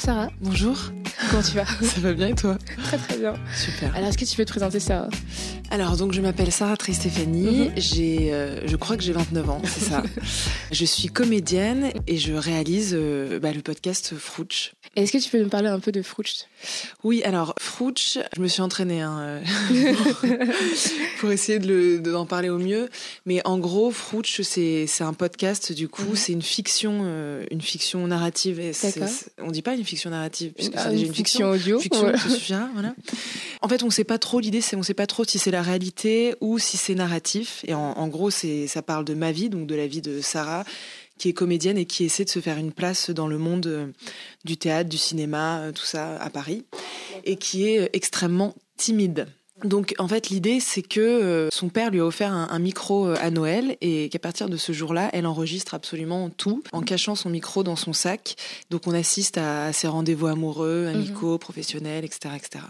[0.00, 0.30] Bonjour Sarah.
[0.40, 0.92] Bonjour.
[1.30, 1.66] Comment tu vas?
[1.66, 2.56] Ça va bien et toi?
[2.90, 3.34] Très très bien.
[3.56, 3.94] Super.
[3.94, 5.08] Alors est-ce que tu peux te présenter Sarah?
[5.70, 7.72] Alors donc je m'appelle Sarah Tristéphanie, Mhm.
[7.76, 10.02] j'ai euh, je crois que j'ai 29 ans, c'est ça.
[10.72, 14.72] je suis comédienne et je réalise euh, bah, le podcast Frouch.
[14.96, 16.32] Est-ce que tu peux nous parler un peu de Frouch?
[17.04, 19.40] Oui, alors Frouch, je me suis entraînée hein, euh,
[21.20, 22.88] pour essayer de d'en parler au mieux,
[23.24, 26.16] mais en gros Frouch c'est un podcast du coup, Mhm.
[26.16, 28.72] c'est une fiction euh, une fiction narrative et
[29.38, 31.50] on dit pas une fiction narrative puisque Ah, c'est déjà une fiction.
[31.50, 32.16] audio fiction, Ouais.
[32.18, 32.94] ça suffira, voilà.
[33.62, 34.40] En fait, on sait pas trop.
[34.40, 37.64] L'idée, c'est on sait pas trop si c'est la réalité ou si c'est narratif.
[37.66, 40.20] Et en, en gros, c'est ça parle de ma vie, donc de la vie de
[40.20, 40.64] Sarah,
[41.20, 43.86] qui est comédienne et qui essaie de se faire une place dans le monde euh,
[44.44, 46.64] du théâtre, du cinéma, euh, tout ça à Paris,
[47.24, 49.28] et qui est euh, extrêmement timide.
[49.62, 53.30] Donc en fait l'idée c'est que son père lui a offert un, un micro à
[53.30, 57.62] Noël et qu'à partir de ce jour-là elle enregistre absolument tout en cachant son micro
[57.62, 58.36] dans son sac.
[58.70, 62.36] Donc on assiste à, à ses rendez-vous amoureux, amicaux, professionnels, etc.
[62.36, 62.64] etc.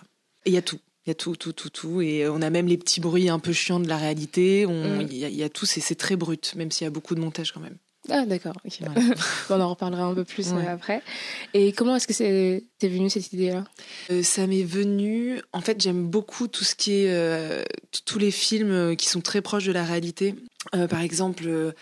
[0.47, 0.79] Il y a tout.
[1.07, 2.01] Il y a tout, tout, tout, tout.
[2.03, 4.67] Et on a même les petits bruits un peu chiants de la réalité.
[4.67, 5.07] Mhm.
[5.11, 7.15] Il y, a- il y a tout, c'est très brut, même s'il y a beaucoup
[7.15, 7.77] de montage quand même.
[8.09, 8.55] Ah d'accord.
[8.65, 8.79] ok.
[8.81, 9.01] Voilà.
[9.51, 10.67] on en reparlera un peu plus Ouais.
[10.67, 11.03] euh, après.
[11.55, 13.65] Et comment est-ce que c'est t'es venu cette idée-là?
[14.11, 15.41] Euh, ça m'est venu.
[15.53, 17.63] En fait, j'aime beaucoup tout ce qui est euh,
[18.07, 20.35] tous les films euh, qui sont très proches de la réalité.
[20.75, 21.73] Euh, par exemple, euh,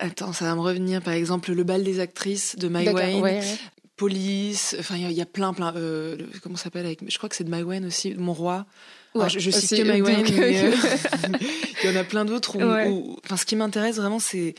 [0.00, 1.00] attends, ça va me revenir.
[1.02, 3.00] Par exemple, Le bal des actrices de My D'accord.
[3.02, 3.56] Wayne, Ouais, ouais.
[3.96, 4.74] Police.
[4.78, 5.74] Enfin, il y a- il y, a plein, plein.
[5.76, 8.66] euh, comment ça s'appelle avec Je crois que c'est de My Wayne aussi, Mon roi.
[9.14, 10.72] Alors, je, je cite que Wayne, mais, euh,
[11.84, 12.56] il y en a plein d'autres.
[12.58, 12.92] Ouais.
[13.24, 14.54] Enfin, ce qui m'intéresse vraiment, c'est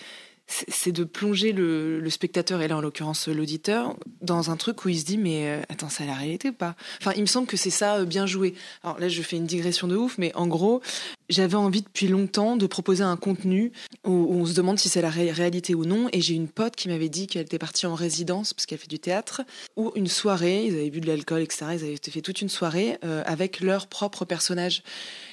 [0.47, 4.85] c'est c'est de plonger le, le spectateur et là en l'occurrence l'auditeur dans un truc
[4.85, 6.75] où il se dit mais euh, attends c'est la réalité ou pas?
[7.01, 9.47] Enfin il me semble que c'est ça euh, bien joué alors là je fais une
[9.47, 10.81] digression de ouf mais en gros
[11.29, 13.71] j'avais envie depuis longtemps de proposer un contenu
[14.05, 16.75] où, on se demande si c'est la ré- réalité ou non et j'ai une pote
[16.75, 19.41] qui m'avait dit qu'elle était partie en résidence parce qu'elle fait du théâtre
[19.75, 22.97] ou une soirée ils avaient bu de l'alcool etc ils avaient fait toute une soirée
[23.03, 24.83] euh, avec leur propre personnage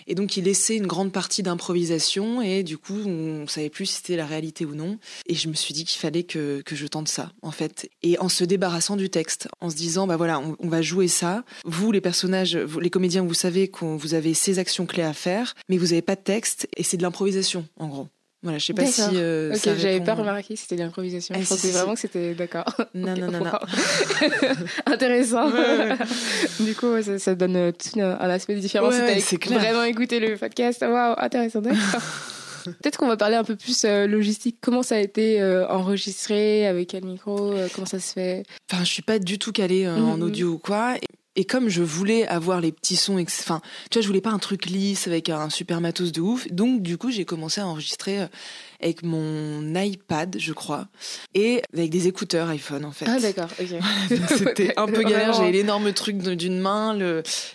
[0.06, 3.96] et donc, il laissait une grande partie d'improvisation et du coup, on savait plus si
[3.96, 4.98] c'était la réalité ou non.
[5.26, 7.88] Et je me suis dit qu'il fallait que, que je tente ça, en fait.
[8.02, 11.44] Et en se débarrassant du texte, en se disant, bah voilà, on, va jouer ça.
[11.64, 15.54] Vous, les personnages, les comédiens, vous savez que vous avez ces actions clés à faire,
[15.68, 18.08] mais vous n'avez pas de texte et c'est de l'improvisation, en gros.
[18.44, 20.04] Voilà, je sais pas si euh, Ok, j'avais répond.
[20.04, 21.32] pas remarqué que c'était de l'improvisation.
[21.36, 22.74] Ah, je si, pensais si, vraiment que c'était d'accord.
[22.92, 23.50] Non, non, non, non.
[24.86, 25.48] Intéressant.
[25.50, 25.58] Ouais,
[25.90, 25.96] ouais.
[26.60, 28.88] du coup, ça, ça donne euh, tout un, un aspect différent.
[28.88, 29.60] Ouais, si t'as c'est clair.
[29.60, 30.82] vraiment écouté le podcast.
[30.82, 31.60] Waouh, intéressant.
[31.60, 32.00] D'accord.
[32.64, 34.58] Peut-être qu'on va parler un peu plus euh, logistique.
[34.60, 38.44] Comment ça a été euh, enregistré Avec quel micro euh, Comment ça se fait?
[38.70, 40.22] Enfin, je suis pas du tout calée euh, en Mhm.
[40.22, 40.94] audio ou quoi.
[41.36, 43.60] Et, comme je voulais avoir les petits sons, enfin,
[43.90, 46.46] tu vois, je voulais pas un truc lisse avec un super matos de ouf.
[46.48, 48.26] Donc, du coup, j'ai commencé à enregistrer euh,
[48.82, 50.88] avec mon iPad, je crois,
[51.34, 53.06] et avec des écouteurs iPhone, en fait.
[53.08, 53.48] Ah, d'accord.
[53.60, 53.68] Ok.
[54.38, 55.32] C'était un peu galère.
[55.32, 56.96] J'avais l'énorme truc d'une main,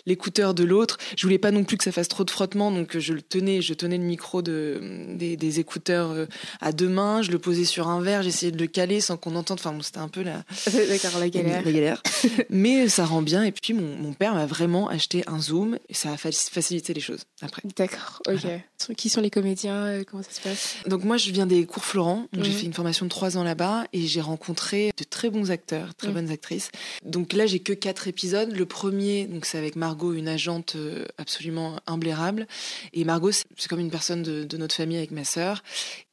[0.05, 0.97] l'écouteur de l'autre.
[1.17, 3.21] Je voulais pas non plus que ça fasse trop de frottement, donc euh, je le
[3.21, 4.79] tenais, je tenais le micro de,
[5.15, 6.25] des, des écouteurs euh,
[6.61, 7.21] à deux mains.
[7.21, 8.23] Je le posais sur un verre.
[8.23, 9.59] J'essayais de le caler sans qu'on entende.
[9.59, 10.43] Enfin, bon, c'était un peu la,
[10.89, 11.63] D'accord, la galère.
[11.65, 12.03] la galère.
[12.49, 13.43] Mais ça rend bien.
[13.43, 15.77] Et puis, mon, mon père m'a vraiment acheté un Zoom.
[15.89, 17.61] Et ça a faci- facilité les choses après.
[17.75, 18.93] D'accord, ok.
[18.95, 20.75] Qui sont les comédiens euh, Comment ça se passe?
[20.87, 22.27] Donc, moi, je viens des cours Florent.
[22.33, 22.57] Donc, J'ai Mhm.
[22.57, 23.85] fait une formation de trois ans là-bas.
[23.93, 26.13] Et j'ai rencontré de très bons acteurs, très Mhm.
[26.13, 26.69] bonnes actrices.
[27.05, 28.51] Donc là, j'ai que quatre épisodes.
[28.55, 32.47] Le premier, donc c'est avec Margot, une agente euh, absolument imblairable.
[32.93, 35.63] Et Margot, c'est c'est comme une personne de, de notre famille avec ma sœur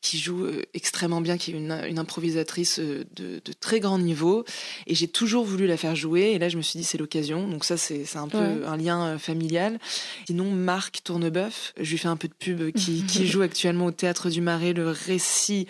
[0.05, 3.99] qui joue euh, extrêmement bien, qui est une, une improvisatrice euh, de, de très grand
[3.99, 4.45] niveau.
[4.87, 6.33] Et j'ai toujours voulu la faire jouer.
[6.33, 7.49] Et là, je me suis dit, c'est l'occasion.
[7.49, 8.67] Donc ça, c'est un peu Ouais.
[8.67, 9.79] un lien euh, familial.
[10.27, 13.91] Sinon, Marc Tournebeuf, je lui fais un peu de pub, qui, qui joue actuellement au
[13.93, 15.67] Théâtre du Marais le récit...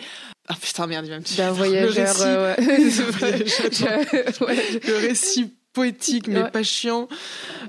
[0.47, 1.37] Ah putain, merde, il va me tuer.
[1.37, 2.15] D'un Le voyageur.
[2.15, 2.53] récit- euh,
[4.45, 4.79] ouais.
[4.87, 6.49] Le récit poétique mais Ouais.
[6.49, 7.07] pas chiant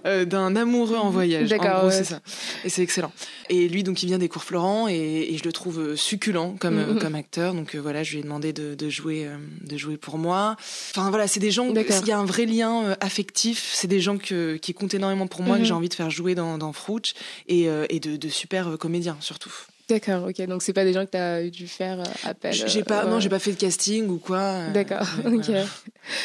[0.06, 1.52] euh, d'un amoureux en voyage.
[1.52, 1.92] En D'accord, gros, ouais.
[1.92, 2.20] c'est ça.
[2.64, 3.12] Et c'est excellent.
[3.50, 4.94] Et lui, donc, il vient des cours Florent et,
[5.32, 6.98] et je le trouve euh, succulent comme, Mhm.
[6.98, 7.52] comme acteur.
[7.54, 10.56] Donc euh, voilà, je lui ai demandé de, de jouer, euh, de jouer pour moi.
[10.90, 11.68] Enfin voilà, c'est des gens.
[11.68, 13.70] Il y a un vrai lien affectif.
[13.74, 16.34] C'est des gens que, qui comptent énormément pour moi que j'ai envie de faire jouer
[16.34, 17.14] dans, dans Frouch
[17.48, 19.52] et, et de, de super comédiens surtout.
[19.88, 20.44] D'accord, ok.
[20.46, 22.52] Donc c'est pas des gens que tu as dû faire euh, appel.
[22.52, 23.10] J'ai euh, pas, ouais.
[23.10, 24.38] non, j'ai pas fait de casting ou quoi.
[24.38, 25.50] euh, D'accord, euh, ok.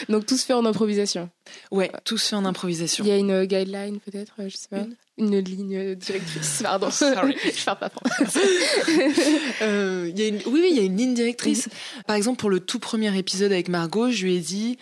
[0.10, 1.30] Donc tout se fait en improvisation.
[1.70, 3.04] Ouais, tout se fait en improvisation.
[3.06, 4.86] Il y a une guideline peut-être, euh, je sais pas.
[5.20, 6.90] Une ligne directrice, pardon.
[6.90, 7.36] Sorry.
[7.56, 8.40] je parle pas français.
[9.62, 10.38] Euh, il y a une...
[10.48, 11.70] Oui, oui, il y a une ligne directrice.
[12.08, 14.80] Par exemple, pour le tout premier épisode avec Margot, je lui ai dit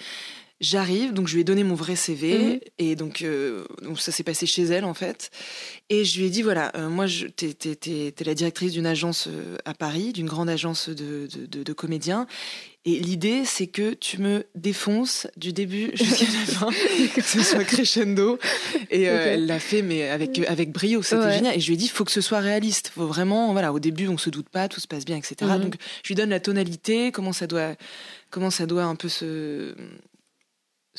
[0.62, 2.60] J'arrive, donc je lui ai donné mon vrai CV, Mhm.
[2.80, 5.32] et donc, euh, donc ça s'est passé chez elle en fait.
[5.90, 7.06] Et je lui ai dit voilà, euh, moi,
[7.38, 7.76] t'es, t'es-
[8.12, 11.74] t'es la directrice d'une agence euh, à Paris, d'une grande agence de, de, de- de
[11.74, 12.28] comédiens,
[12.86, 16.70] Et l'idée, c'est que tu me défonces du début jusqu'à la fin,
[17.16, 18.40] que ce soit crescendo.
[18.90, 21.58] Et euh, elle l'a fait, mais avec, avec brio, c'était génial.
[21.58, 22.92] Et je lui ai dit, il faut que ce soit réaliste.
[22.96, 25.36] faut vraiment, voilà, au début, on se doute pas, tout se passe bien, etc.
[25.42, 25.60] Mhm.
[25.62, 27.76] Donc, je lui donne la tonalité, comment ça doit,
[28.30, 29.76] comment ça doit un peu se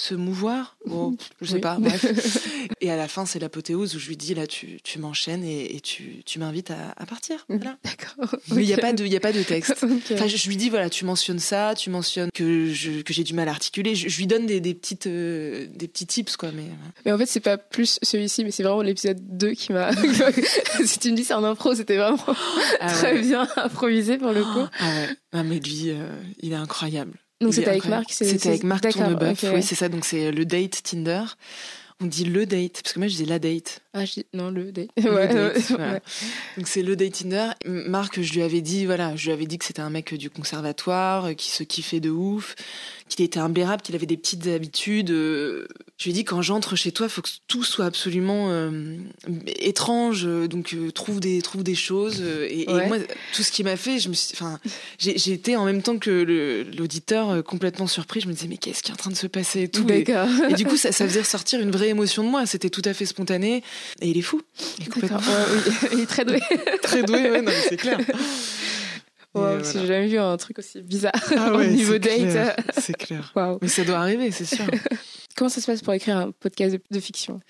[0.00, 0.76] se mouvoir.
[0.86, 2.48] Bon, je sais pas, bref.
[2.80, 5.76] Et à la fin, c'est l'apothéose où je lui dis là, tu, tu m'enchaînes et,
[5.76, 7.44] et, tu, tu m'invites à, à, partir.
[7.48, 7.76] Voilà.
[7.84, 8.34] D'accord.
[8.52, 9.84] Mais il n'y a, pas de, y a pas de texte.
[10.12, 13.34] Enfin, je, lui dis voilà, tu mentionnes ça, tu mentionnes que, je, que j'ai du
[13.34, 13.94] mal à articuler.
[13.94, 16.50] Je, lui donne des, des petites, euh, des petits tips, quoi.
[16.52, 16.64] Mais,
[17.04, 19.90] mais en fait, c'est pas plus celui-ci, mais c'est vraiment l'épisode 2 qui m'a.
[20.84, 22.24] si tu me dis c'est un impro, c'était vraiment
[22.80, 24.66] ah très bien improvisé pour le coup.
[24.78, 25.08] Ah ouais.
[25.32, 26.08] Ah, mais lui, euh,
[26.40, 27.18] il est incroyable.
[27.40, 29.88] Donc c'était avec Marc C'était avec Marc Tournebeuf, oui, c'est ça.
[29.88, 31.22] Donc c'est le date Tinder.
[32.02, 33.82] On dit le date, parce que moi je dis la date.
[33.92, 34.88] Ah, je dis, non, le date.
[36.56, 37.48] Donc c'est le date Tinder.
[37.66, 40.30] Marc, je lui avais dit, voilà, je lui avais dit que c'était un mec du
[40.30, 42.54] conservatoire, qui se kiffait de ouf,
[43.10, 45.10] qu'il était imbérable, qu'il avait des petites habitudes.
[45.10, 45.66] Euh,
[45.98, 48.96] je lui ai dit quand j'entre chez toi, il faut que tout soit absolument euh,
[49.46, 52.22] étrange, donc euh, trouve des trouve des choses.
[52.48, 52.96] Et, moi,
[53.34, 54.58] tout ce qui m'a fait, je me suis, enfin,
[54.98, 58.20] j'ai été en même temps que l'auditeur complètement surpris.
[58.20, 59.86] Je me disais mais qu'est-ce qui est en train de se passer et tout.
[59.90, 60.06] Et,
[60.48, 62.46] et, du coup, ça, ça faisait ressortir une vraie émotion de moi.
[62.46, 63.62] C'était tout à fait spontané.
[64.00, 64.40] Et il est fou.
[64.78, 65.20] Il est, complètement...
[65.92, 66.40] il est très doué.
[66.82, 67.98] très doué, ouais, c'est clair.
[69.32, 72.60] Wow, J'ai jamais vu un truc aussi bizarre ah au niveau date.
[72.76, 73.32] C'est clair.
[73.62, 74.64] Mais ça doit arriver, c'est sûr.
[75.40, 77.40] Comment ça se passe pour écrire un podcast de, fiction?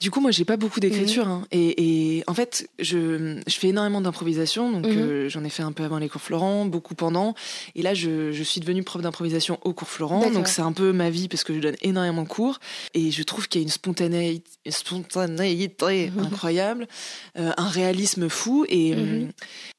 [0.00, 1.26] Du coup, moi, j'ai pas beaucoup d'écriture.
[1.26, 1.32] Mhm.
[1.32, 1.46] Hein.
[1.52, 4.72] et, en fait, je, je fais énormément d'improvisation.
[4.72, 4.98] Donc, mhm.
[4.98, 7.36] euh, j'en ai fait un peu avant les cours Florent, beaucoup pendant.
[7.76, 10.28] Et là, je, je suis devenue prof d'improvisation au cours Florent.
[10.32, 12.58] Donc, c'est un peu ma vie parce que je donne énormément de cours.
[12.94, 16.24] Et je trouve qu'il y a une spontanéité, spontanéité mhm.
[16.24, 16.88] incroyable,
[17.38, 18.66] euh, un réalisme fou.
[18.68, 18.96] Et,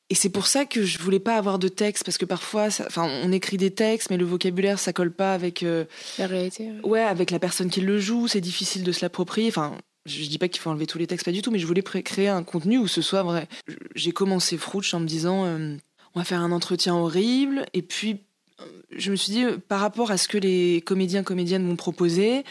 [0.10, 3.08] et c'est pour ça que je voulais pas avoir de texte parce que parfois, enfin,
[3.24, 5.86] on écrit des textes, mais le vocabulaire ça colle pas avec euh,
[6.18, 6.72] la réalité.
[6.84, 7.02] Ouais.
[7.02, 9.50] avec la personne qui le joue, c'est difficile de se l'approprier.
[9.50, 9.78] Enfin,
[10.08, 11.84] je dis pas qu'il faut enlever tous les textes, pas du tout, mais je voulais
[11.84, 13.48] créer un contenu où ce soit vrai.
[13.94, 15.76] J'ai commencé Frouch en me disant, euh,
[16.16, 18.22] on va faire un entretien horrible, et puis
[18.62, 22.44] euh, je me suis dit, par rapport à ce que les comédiens comédiennes m'ont proposé,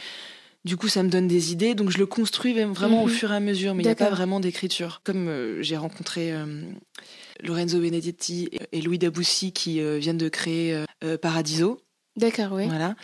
[0.64, 3.12] du coup, ça me donne des idées, donc je le construis vraiment au mhm.
[3.12, 5.00] fur et à mesure, mais il n'y a pas vraiment d'écriture.
[5.02, 6.32] Comme j'ai rencontré
[7.42, 11.80] Lorenzo Benedetti et Louis Daboussi qui euh, viennent de créer euh, euh, Paradiso.
[12.16, 12.66] D'accord, oui.
[12.66, 12.96] Voilà.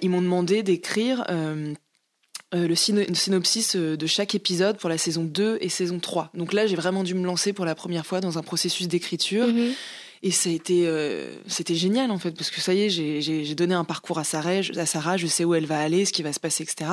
[0.00, 5.98] ils m'ont demandé d'écrire le synopsis de chaque épisode pour la saison 2 et saison
[6.00, 6.30] 3.
[6.32, 9.48] Donc là, j'ai vraiment dû me lancer pour la première fois dans un processus d'écriture.
[9.48, 9.74] Mhm.
[10.22, 13.54] Et ça a été, euh, c'était génial en fait, parce que ça y est, j'ai
[13.54, 16.22] donné un parcours à Sarah, à Sarah, je sais où elle va aller, ce qui
[16.22, 16.90] va se passer, etc.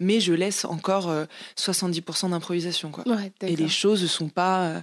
[0.00, 1.12] Mais je laisse encore
[1.56, 3.04] 70% euh, d'improvisation, quoi.
[3.42, 4.82] et les choses sont pas,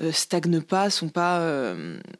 [0.00, 1.40] euh, stagnent pas, sont pas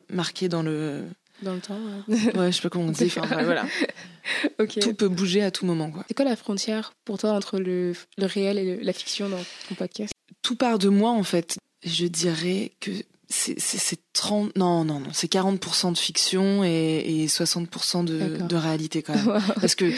[0.08, 1.04] marquées dans le
[1.42, 1.78] dans le temps.
[2.08, 3.04] Ouais, je sais pas comment on dit.
[3.16, 3.64] Enfin, voilà.
[4.80, 5.92] Tout peut bouger à tout moment.
[6.08, 9.74] C'est quoi la frontière pour toi entre le, le réel et la fiction dans ton
[9.74, 10.12] podcast?
[10.42, 11.56] Tout part de moi en fait.
[11.84, 12.90] Je dirais que
[13.30, 19.02] c'est 30 non non non c'est 40% de fiction et, et 60% de, de réalité
[19.02, 19.40] quand même.
[19.60, 19.92] Parce que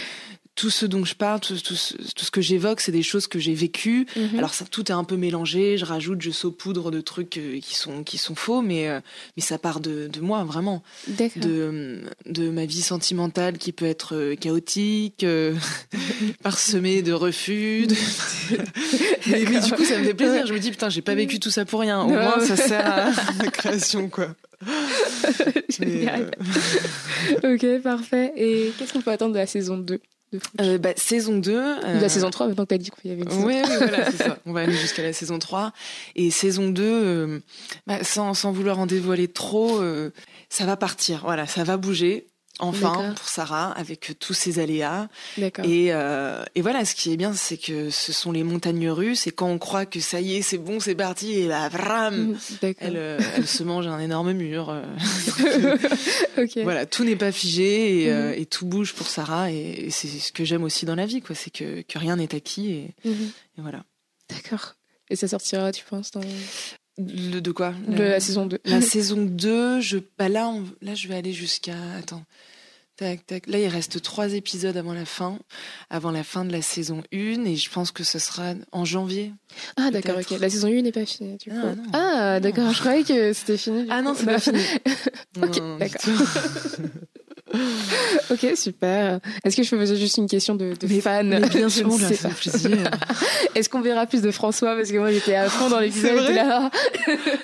[0.54, 3.54] tout ce dont je parle, tout, tout, ce que j'évoque, c'est des choses que j'ai
[3.54, 4.06] vécues.
[4.16, 4.38] Mhm.
[4.38, 5.78] Alors ça, tout est un peu mélangé.
[5.78, 9.00] Je rajoute, je saupoudre de trucs euh, qui sont qui sont faux, mais euh,
[9.36, 14.14] mais ça part de, de moi vraiment, de de ma vie sentimentale qui peut être
[14.14, 15.24] euh, chaotique,
[16.42, 17.88] parsemée de refus.
[19.26, 20.46] mais, du coup, ça me fait plaisir.
[20.46, 22.02] Je me dis putain, j'ai pas vécu tout ça pour rien.
[22.02, 23.10] Au moins, ça sert à
[23.42, 24.34] la création, quoi.
[25.70, 26.30] Génial.
[27.42, 28.32] ok, parfait.
[28.36, 30.00] Et qu'est-ce qu'on peut attendre de la saison 2
[30.60, 31.52] euh, bah, saison 2.
[31.54, 32.00] Euh...
[32.00, 34.10] La saison 3, maintenant que tu as dit qu'il y avait une saison Oui, voilà,
[34.10, 34.38] c'est ça.
[34.46, 35.72] On va aller jusqu'à la saison 3.
[36.16, 37.40] Et saison 2, euh,
[37.86, 40.10] bah, sans, sans vouloir en dévoiler trop, euh,
[40.48, 41.22] ça va partir.
[41.24, 42.26] Voilà, ça va bouger
[42.62, 45.08] enfin pour Sarah avec tous ses aléas.
[45.64, 49.26] Et, euh, et voilà, ce qui est bien, c'est que ce sont les montagnes russes.
[49.26, 52.36] Et quand on croit que ça y est, c'est bon, c'est parti, et là, vram,
[52.78, 54.70] elle, euh, elle, se mange un énorme mur.
[54.70, 55.76] Euh.
[56.62, 58.34] Voilà, tout n'est pas figé et, mhm.
[58.36, 59.50] et, tout bouge pour Sarah.
[59.50, 61.34] Et, c'est ce que j'aime aussi dans la vie, quoi.
[61.34, 62.70] C'est que, que rien n'est acquis.
[62.70, 63.30] Et, mhm.
[63.58, 63.84] et voilà.
[64.28, 64.76] D'accord.
[65.10, 66.20] Et ça sortira, tu penses, dans...
[66.98, 67.74] Le, de quoi?
[67.88, 68.60] La, saison 2.
[68.64, 71.76] La saison 2, je, bah là, là, je vais aller jusqu'à.
[71.98, 72.24] Attends.
[73.02, 73.46] Tac, tac.
[73.48, 75.36] Là, il reste trois épisodes avant la fin,
[75.90, 79.32] avant la fin de la saison 1, et je pense que ce sera en janvier.
[79.76, 80.38] Ah, d'accord, ok.
[80.38, 81.90] La saison 1 n'est pas finie, du ah, coup.
[81.92, 83.88] Ah, d'accord, je croyais que c'était fini.
[83.90, 84.62] Ah non, c'est pas fini.
[85.42, 86.12] ok, d'accord.
[88.30, 89.20] ok, super.
[89.44, 91.28] Est-ce que je peux poser juste une question de, de fan?
[91.28, 92.90] Mais bien sûr, plaisir.
[93.54, 94.74] Est-ce qu'on verra plus de François?
[94.76, 96.34] Parce que moi, j'étais à fond dans l'épisode.
[96.34, 96.70] Là.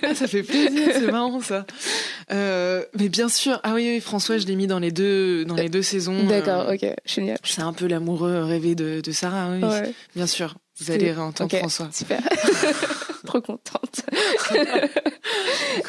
[0.03, 1.67] Ah, ça fait plaisir, c'est marrant ça.
[2.33, 5.55] Euh, mais bien sûr, ah oui, oui, François, je l'ai mis dans les deux, dans
[5.55, 6.25] les deux saisons.
[6.25, 7.39] D'accord, Euh, ok, génial.
[7.45, 9.63] C'est un peu l'amoureux rêvé de, de Sarah, oui.
[9.65, 9.93] Ouais.
[10.17, 10.57] Bien sûr.
[10.81, 11.89] Vous allez entendre ok, François.
[11.93, 12.21] Super.
[13.41, 14.03] Trop contente.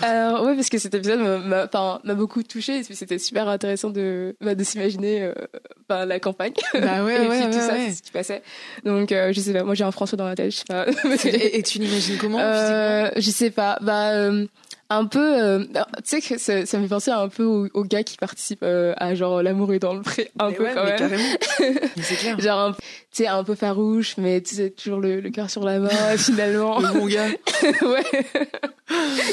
[0.01, 1.65] Alors, ouais, parce que cet épisode m'a-
[2.15, 2.83] beaucoup touchée.
[2.83, 5.33] C'était super intéressant de, bah, de s'imaginer euh,
[5.87, 6.53] bah, la campagne.
[6.73, 7.91] Bah ouais, et ouais, puis tout ça, ouais.
[7.91, 8.41] ce qui passait.
[8.85, 9.63] Donc, euh, je sais pas.
[9.63, 10.51] Moi, j'ai un François dans la tête.
[10.51, 10.85] Je sais pas.
[11.25, 13.77] Et, et tu l'imagines comment Euh, je sais pas.
[13.81, 14.45] Bah, euh,
[14.89, 15.19] un peu.
[15.43, 15.73] euh, tu
[16.05, 18.93] sais que ça, ça me fait penser un peu aux, aux gars qui participent euh,
[18.97, 20.97] à genre l'amour est dans le pré, un Mais peu ouais, quand mais même.
[20.97, 21.23] carrément.
[21.97, 22.39] Mais c'est clair.
[22.39, 25.79] Genre, tu sais, un peu farouche, mais tu sais, toujours le, le cœur sur la
[25.79, 26.79] main, finalement.
[26.79, 27.27] Le bon gars.
[27.81, 28.03] ouais.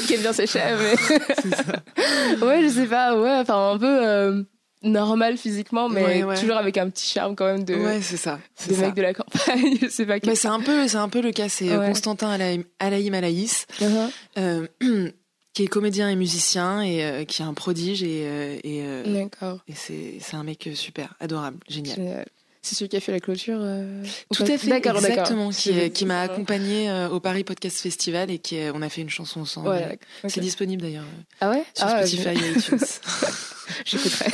[0.05, 0.43] qui aime bien ses.
[0.43, 0.95] Mais...
[0.95, 2.45] Ça.
[2.45, 3.17] ouais, je sais pas.
[3.19, 4.43] Ouais, enfin, un peu euh,
[4.83, 6.39] normal physiquement, mais Ouais, ouais.
[6.39, 8.39] toujours avec un petit charme quand même de, Ouais, c'est ça.
[8.55, 9.77] c'est mecs de la campagne.
[9.81, 10.19] je sais pas.
[10.19, 11.49] Bah, c'est un peu, c'est un peu le cas.
[11.49, 11.67] C'est.
[11.69, 14.67] Constantin Alaïm, Alaïm Alaïs, Uh-huh.
[15.57, 19.03] qui est comédien et musicien et euh, qui est un prodige et, euh, et, euh,
[19.11, 19.57] D'accord.
[19.67, 21.95] et c'est, c'est un mec super, adorable, génial.
[21.95, 22.25] Génial.
[22.61, 25.09] C'est celui qui a fait la clôture euh, Tout à fait, D'accord, d'accord.
[25.09, 25.49] exactement.
[25.49, 29.09] Qui, qui m'a accompagné euh, au Paris Podcast Festival et qui, on a fait une
[29.09, 29.69] chanson ensemble.
[29.69, 29.97] Ouais.
[30.27, 31.05] C'est disponible d'ailleurs
[31.41, 31.63] Ah ouais?
[31.73, 32.77] sur ah, Spotify et iTunes.
[33.85, 34.31] J'écouterai.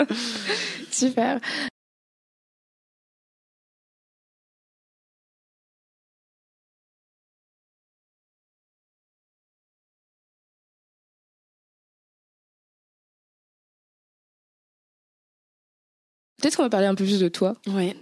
[0.90, 1.38] Super.
[16.40, 17.54] Peut-être qu'on va parler un peu plus de toi.
[17.68, 17.96] ouais.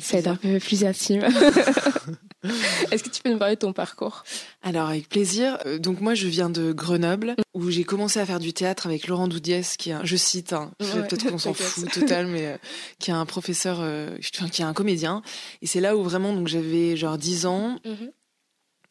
[0.00, 1.24] Ça va être un peu plus intime.
[2.90, 4.22] Est-ce que tu peux nous parler de ton parcours?
[4.62, 5.58] Alors avec plaisir.
[5.66, 9.08] Euh, Donc moi je viens de Grenoble où j'ai commencé à faire du théâtre avec
[9.08, 12.46] Laurent Doudiès qui est un, je cite, hein, Ouais, peut-être qu'on s'en fout total, mais
[12.46, 12.56] euh,
[13.00, 14.16] qui est un professeur, euh,
[14.52, 15.22] qui est un comédien.
[15.60, 17.78] Et c'est là où vraiment donc j'avais genre 10 ans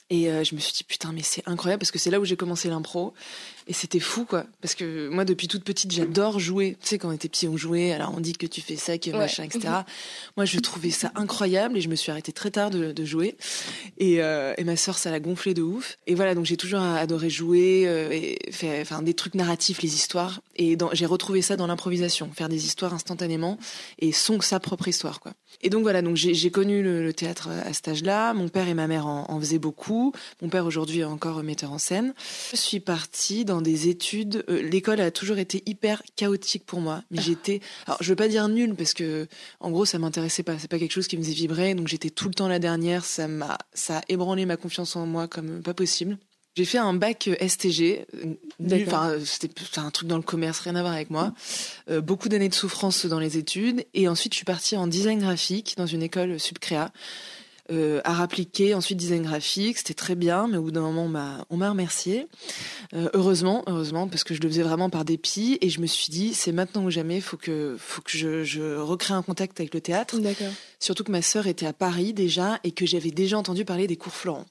[0.10, 2.26] et euh, je me suis dit putain mais c'est incroyable parce que c'est là où
[2.26, 3.14] j'ai commencé l'impro.
[3.68, 4.46] Et c'était fou quoi.
[4.62, 6.76] Parce que moi depuis toute petite j'adore jouer.
[6.82, 8.98] Tu sais quand on était petit on jouait alors on dit que tu fais ça
[8.98, 9.18] que Ouais.
[9.18, 9.70] machin etc
[10.38, 13.38] moi je trouvais ça incroyable et je me suis arrêtée très tard de, de jouer.
[14.00, 15.98] Et, euh, et ma sœur ça l'a gonflé de ouf.
[16.08, 19.94] Et voilà donc j'ai toujours adoré jouer euh, et faire enfin des trucs narratifs les
[19.94, 20.42] histoires.
[20.56, 23.58] Et j'ai retrouvé ça dans l'improvisation faire des histoires instantanément
[24.00, 27.74] et son sa propre histoire quoi et donc voilà donc j'ai connu le, théâtre à
[27.74, 31.04] cet âge-là mon père et ma mère en, en faisaient beaucoup mon père aujourd'hui est
[31.06, 32.14] encore metteur en scène.
[32.52, 34.44] Je suis partie dans des études.
[34.50, 37.62] euh, L'école a toujours été hyper chaotique pour moi, mais j'étais.
[37.88, 39.28] Alors je veux pas dire nulle parce que
[39.60, 40.58] en gros ça m'intéressait pas.
[40.60, 43.06] C'est pas quelque chose qui me faisait vibrer, donc j'étais tout le temps la dernière.
[43.06, 46.18] Ça m'a, ça a ébranlé ma confiance en moi comme pas possible.
[46.60, 50.60] J'ai fait un bac euh, STG, euh, enfin euh, c'était un truc dans le commerce,
[50.60, 51.32] rien à voir avec moi.
[51.90, 55.20] Euh, beaucoup d'années de souffrance dans les études, et ensuite je suis partie en design
[55.20, 56.92] graphique dans une école subcréa
[57.72, 61.10] euh, art appliqué, ensuite design graphique, c'était très bien, mais au bout d'un moment, on
[61.10, 62.28] m'a, on m'a remercié.
[62.94, 66.10] Euh, heureusement, heureusement, parce que je le faisais vraiment par dépit, et je me suis
[66.10, 69.74] dit, c'est maintenant ou jamais, faut que, faut que je, je recrée un contact avec
[69.74, 70.18] le théâtre.
[70.80, 73.98] Surtout que ma sœur était à Paris déjà, et que j'avais déjà entendu parler des
[73.98, 74.46] cours Florent.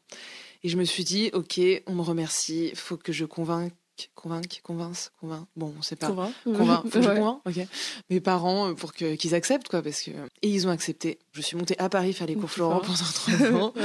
[0.65, 3.73] Et je me suis dit, ok, on me remercie, faut que je convainque,
[4.15, 5.47] convainque, convince, convainc.
[5.57, 6.09] Bon, on sait pas.
[6.09, 6.33] Convainc.
[6.45, 7.15] Convainc, faut que je Ouais.
[7.17, 7.67] convainc, ok.
[8.11, 10.11] Mes parents euh, pour que qu'ils acceptent quoi, parce que
[10.43, 11.19] et ils ont accepté.
[11.33, 13.73] Je suis montée à Paris faire les cours Florent pendant trois ans.
[13.77, 13.83] Ouais.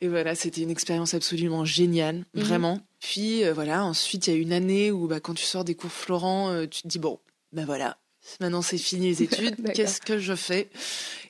[0.00, 2.42] Et voilà, c'était une expérience absolument géniale, Mhm.
[2.42, 2.80] vraiment.
[3.00, 5.74] Puis euh, voilà, ensuite il y a une année où bah, quand tu sors des
[5.74, 7.18] cours Florent, euh, tu te dis bon,
[7.52, 7.96] ben voilà,
[8.40, 10.68] maintenant c'est fini les études, qu'est-ce que je fais?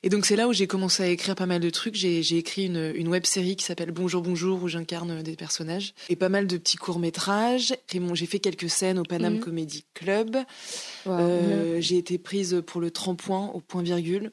[0.03, 1.95] Et donc c'est là où j'ai commencé à écrire pas mal de trucs.
[1.95, 6.15] J'ai écrit une, une web série qui s'appelle Bonjour Bonjour où j'incarne des personnages et
[6.15, 7.73] pas mal de petits courts métrages.
[7.93, 9.39] Et bon, j'ai fait quelques scènes au Paname Mhm.
[9.41, 10.37] Comedy Club.
[11.05, 11.13] Wow.
[11.19, 14.31] Euh, j'ai été prise pour le tremplin au point virgule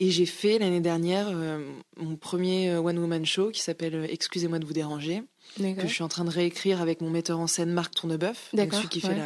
[0.00, 1.58] et j'ai fait l'année dernière euh,
[1.96, 5.22] mon premier one woman show qui s'appelle euh, Excusez-moi de vous déranger
[5.56, 8.88] que je suis en train de réécrire avec mon metteur en scène Marc Tournebeuf, celui
[8.88, 9.16] qui fait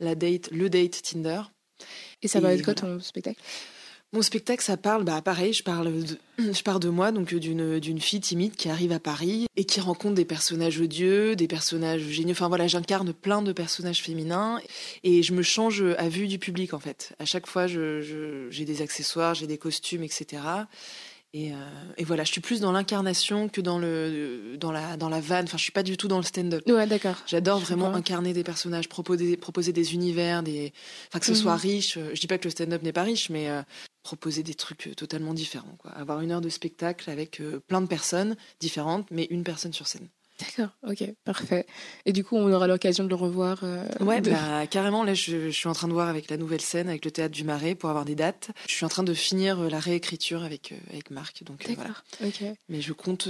[0.00, 1.42] la date, le date Tinder.
[2.22, 2.96] Et ça va être quoi voilà.
[2.96, 3.40] ton spectacle?
[4.12, 7.80] Mon spectacle, ça parle, bah pareil, je parle de, je pars de moi, donc d'une
[7.80, 12.02] d'une fille timide qui arrive à Paris et qui rencontre des personnages odieux, des personnages
[12.02, 12.30] géniaux.
[12.30, 14.60] Enfin voilà, j'incarne plein de personnages féminins
[15.02, 17.12] et je me change à vue du public en fait.
[17.18, 20.42] À chaque fois, je- je- j'ai des accessoires, j'ai des costumes, etc.
[21.36, 21.56] Et, euh,
[21.98, 25.46] et voilà, je suis plus dans l'incarnation que dans le dans la dans la vanne.
[25.46, 26.62] Enfin, je suis pas du tout dans le stand-up.
[26.68, 27.16] Ouais, d'accord.
[27.26, 27.98] J'adore vraiment comprends.
[27.98, 30.72] incarner des personnages, proposer, proposer des univers, des...
[31.08, 31.36] Enfin, que ce Mhm.
[31.36, 31.96] soit riche.
[31.98, 33.62] euh, Je dis pas que le stand-up n'est pas riche, mais euh,
[34.04, 35.74] proposer des trucs totalement différents.
[35.78, 35.90] Quoi.
[35.90, 39.88] Avoir une heure de spectacle avec euh, plein de personnes différentes, mais une personne sur
[39.88, 40.08] scène.
[40.40, 41.64] D'accord, ok, parfait.
[42.06, 43.60] Et du coup, on aura l'occasion de le revoir.
[43.62, 45.04] euh, Ouais, de- bah, carrément.
[45.04, 47.32] Là, je, je suis en train de voir avec la nouvelle scène, avec le théâtre
[47.34, 48.50] du Marais, pour avoir des dates.
[48.66, 51.44] Je suis en train de finir euh, la réécriture avec, euh, avec Marc.
[51.44, 51.94] Donc, euh, voilà.
[52.24, 53.28] Ok, Mais je compte.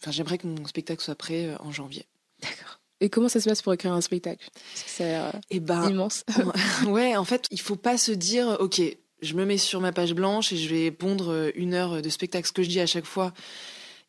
[0.00, 2.04] Enfin, j'aimerais que mon spectacle soit prêt en janvier.
[2.42, 2.80] d'accord.
[3.00, 4.48] Et comment ça se passe pour écrire un spectacle?
[4.74, 5.16] C'est
[5.50, 6.24] Et ben, immense.
[6.86, 8.80] ouais, en fait, il faut pas se dire, ok,
[9.22, 12.46] je me mets sur ma page blanche et je vais pondre une heure de spectacle.
[12.48, 13.32] Ce que je dis à chaque fois,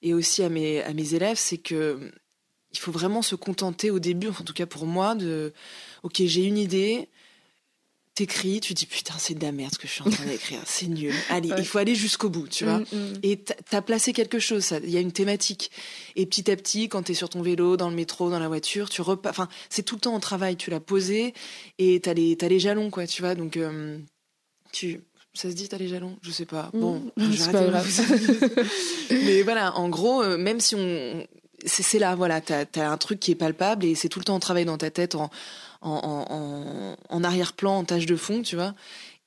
[0.01, 2.11] et aussi à mes, à mes élèves, c'est que
[2.71, 5.53] il faut vraiment se contenter au début, en tout cas pour moi, de,
[6.03, 7.07] ok, j'ai une idée.
[8.15, 10.61] T'écris, tu dis putain, c'est de la merde ce que je suis en train d'écrire,
[10.65, 11.13] c'est nul.
[11.29, 11.55] Allez, Ouais.
[11.59, 12.79] il faut aller jusqu'au bout, tu vois.
[12.79, 13.13] Mm, mm.
[13.23, 14.73] Et t'as- placé quelque chose.
[14.85, 15.69] Il y a une thématique.
[16.15, 18.89] Et petit à petit, quand t'es sur ton vélo, dans le métro, dans la voiture,
[18.89, 19.31] tu repars.
[19.31, 20.55] Enfin, c'est tout le temps au travail.
[20.55, 21.33] Tu l'as posé
[21.77, 23.35] et t'as les, les jalons, quoi, tu vois.
[23.35, 23.99] Donc, euh,
[24.71, 25.01] tu.
[25.35, 26.15] Ça se dit, t'as les jalons?
[26.23, 26.69] Je sais pas.
[26.73, 27.31] Bon, Mm.
[27.31, 28.65] je pas vous-
[29.11, 31.27] Mais voilà, en gros, euh, même si on.
[31.67, 34.35] C'est là, voilà, t'as as un truc qui est palpable et c'est tout le temps
[34.35, 35.29] en travail dans ta tête, en,
[35.81, 38.73] en, en, en- en arrière-plan, en tâche de fond, tu vois.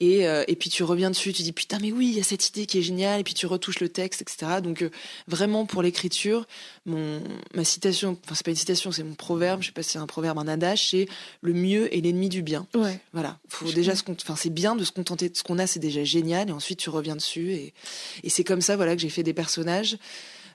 [0.01, 2.23] Et, euh, et puis tu reviens dessus, tu dis putain mais oui, il y a
[2.23, 4.61] cette idée qui est géniale, et puis tu retouches le texte, etc.
[4.63, 4.91] Donc euh,
[5.27, 6.47] vraiment pour l'écriture,
[6.87, 7.21] mon
[7.55, 9.99] ma citation, enfin c'est pas une citation, c'est mon proverbe, je sais pas si c'est
[9.99, 11.09] un proverbe, un adage, c'est
[11.41, 12.69] le mieux est l'ennemi du bien.
[12.75, 15.59] Ouais, Voilà, faut Je déjà se enfin c'est bien de se contenter de ce qu'on
[15.59, 17.75] a, c'est déjà génial, et ensuite tu reviens dessus, et,
[18.23, 19.99] et c'est comme ça voilà que j'ai fait des personnages.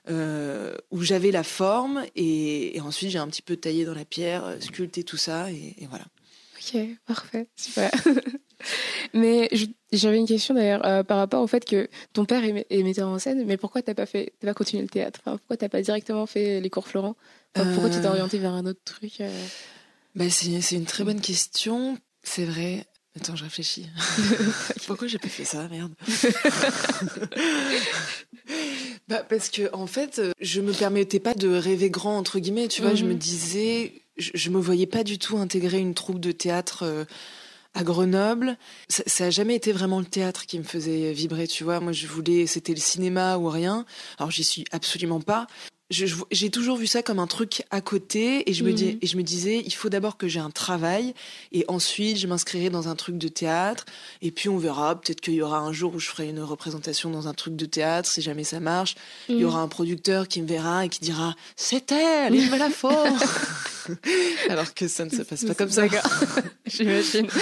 [0.08, 4.04] euh, où j'avais la forme et, et ensuite j'ai un petit peu taillé dans la
[4.04, 6.04] pierre, sculpté tout ça et, et voilà.
[6.58, 7.90] ok, parfait, super.
[9.14, 9.48] mais
[9.92, 13.18] j'avais une question d'ailleurs euh, par rapport au fait que ton père est, metteur en
[13.18, 15.20] scène, mais pourquoi t'as pas fait, t'as pas continué le théâtre?
[15.24, 17.16] Enfin, Pourquoi t'as pas directement fait les cours Florent?
[17.56, 18.10] Enfin, Pourquoi tu t'es Euh.
[18.10, 19.46] orienté vers un autre truc euh?
[20.14, 21.98] Bah, c'est, une très bonne question.
[22.22, 22.86] C'est vrai.
[23.16, 23.86] Attends, je réfléchis.
[24.86, 25.94] Pourquoi j'ai pas fait ça, merde
[29.08, 32.68] Bah, parce que en fait, je me permettais pas de rêver grand entre guillemets.
[32.68, 33.10] Tu vois, je Mhm.
[33.10, 36.82] me disais, je, je me voyais pas du tout intégrer une troupe de théâtre.
[36.84, 37.04] euh,
[37.74, 38.56] à Grenoble,
[38.88, 41.80] ça, ça a jamais été vraiment le théâtre qui me faisait vibrer, tu vois.
[41.80, 43.84] Moi, je voulais, c'était le cinéma ou rien.
[44.18, 45.46] Alors, j'y suis absolument pas.
[45.90, 48.98] J'ai toujours vu ça comme un truc à côté et je me dis, Mhm.
[49.02, 51.14] et je me disais, il faut d'abord que j'ai un travail
[51.52, 53.84] et ensuite je m'inscrirai dans un truc de théâtre
[54.22, 54.98] et puis on verra.
[54.98, 57.66] Peut-être qu'il y aura un jour où je ferai une représentation dans un truc de
[57.66, 58.94] théâtre si jamais ça marche.
[59.28, 59.46] Il y Mm.
[59.46, 62.88] aura un producteur qui me verra et qui dira c'est elle, il me la faut.
[64.50, 65.82] Alors que ça ne se passe pas comme ça.
[65.88, 66.10] D'accord.
[66.66, 67.26] J'imagine.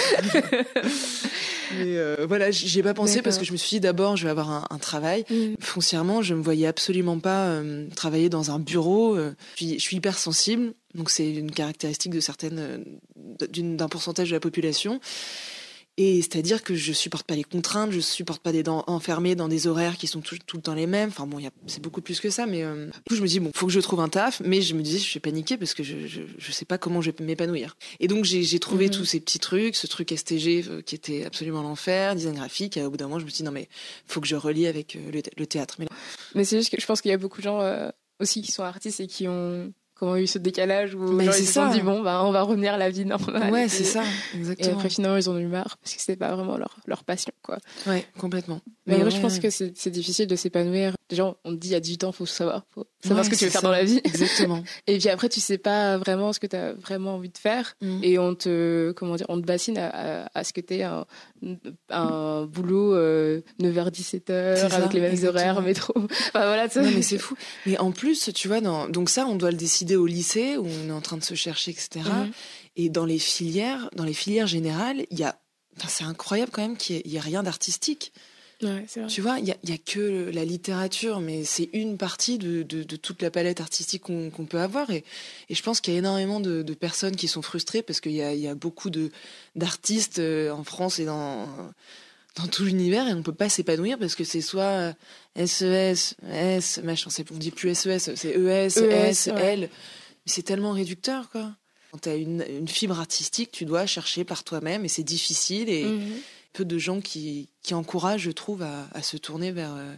[1.77, 4.25] Mais euh, voilà, j- j'ai pas pensé parce que je me suis dit d'abord je
[4.25, 5.25] vais avoir un, un travail.
[5.59, 9.15] Foncièrement, je me voyais absolument pas euh, travailler dans un bureau.
[9.15, 9.33] euh.
[9.55, 12.83] Je suis, je suis hyper sensible, donc c'est une caractéristique de certaines,
[13.39, 14.99] d'un pourcentage de la population.
[15.97, 19.47] Et c'est-à-dire que je supporte pas les contraintes, je supporte pas d'être en- enfermée dans
[19.47, 21.09] des horaires qui sont tout, tout le temps les mêmes.
[21.09, 23.51] Enfin bon, c'est beaucoup plus que ça, mais euh, du coup je me dis bon,
[23.55, 25.83] faut que je trouve un taf, mais je me disais je vais paniquer parce que
[25.83, 27.77] je, je, je sais pas comment je vais m'épanouir.
[27.99, 28.91] Et donc j'ai trouvé Mhm.
[28.91, 32.75] tous ces petits trucs, ce truc STG euh, qui était absolument l'enfer, design graphique.
[32.77, 33.69] Et au bout d'un moment je me suis dit non mais
[34.07, 35.75] faut que je relie avec euh, le, le théâtre.
[35.77, 35.85] Mais
[36.33, 37.59] Mais c'est juste que je pense qu'il y a beaucoup de gens
[38.19, 41.53] aussi qui sont artistes et qui ont comment eu ce décalage où genre, ils se
[41.53, 43.51] sont dit bon bah on va revenir à la vie normale.
[43.51, 44.03] ouais, Et- c'est ça,
[44.33, 44.75] Et exactement.
[44.77, 47.31] après finalement ils en ont eu marre parce que c'était pas vraiment leur, leur passion
[47.41, 47.57] quoi.
[47.87, 48.59] Ouais, complètement.
[48.85, 49.39] Mais, en vrai, ouais, je pense ouais.
[49.39, 50.95] que c'est difficile de s'épanouir.
[51.09, 53.45] Déjà on te dit à 18 ans faut savoir, faut savoir Ouais, ce que tu
[53.45, 53.67] veux faire ça.
[53.67, 53.99] dans la vie.
[54.05, 54.63] Exactement.
[54.87, 57.75] Et puis après tu sais pas vraiment ce que tu as vraiment envie de faire
[57.81, 57.99] Mm.
[58.03, 61.05] et on te comment dire on te bassine à, à, à ce que tu un,
[61.89, 65.39] un boulot euh, 9h 17h C'est ça, avec les mêmes exactement.
[65.41, 65.93] horaires métro.
[65.97, 66.67] Enfin voilà.
[66.75, 67.35] Non, mais c'est fou.
[67.65, 68.87] Mais en plus, tu vois, dans...
[68.87, 71.35] donc ça, on doit le décider au lycée où on est en train de se
[71.35, 71.89] chercher, etc.
[72.05, 72.31] Mhm.
[72.75, 75.37] Et dans les filières, dans les filières générales, il y a,
[75.77, 78.13] enfin, c'est incroyable quand même qu'il n'y ait rien d'artistique.
[78.63, 79.09] Ouais, c'est vrai.
[79.09, 82.63] Tu vois, il y a, y a que la littérature, mais c'est une partie de,
[82.63, 84.89] de, de toute la palette artistique qu'on peut avoir.
[84.89, 85.03] Et,
[85.49, 88.13] et je pense qu'il y a énormément de, de personnes qui sont frustrées parce qu'il
[88.13, 88.89] y a, il y a beaucoup
[89.55, 91.47] d'artistes euh, en France et dans
[92.35, 94.93] dans tout l'univers et on peut pas s'épanouir parce que c'est soit
[95.37, 99.43] euh, SES, S, machin, on dit plus SES, c'est ES, S, ES, ouais.
[99.53, 99.59] L.
[99.61, 99.67] Mais
[100.25, 101.51] c'est tellement réducteur, quoi.
[101.91, 105.69] Quand tu as une, une fibre artistique, tu dois chercher par toi-même et c'est difficile
[105.69, 105.99] et Mhm.
[106.53, 109.95] Peu de gens qui, qui encouragent, je trouve, à, se tourner vers, euh,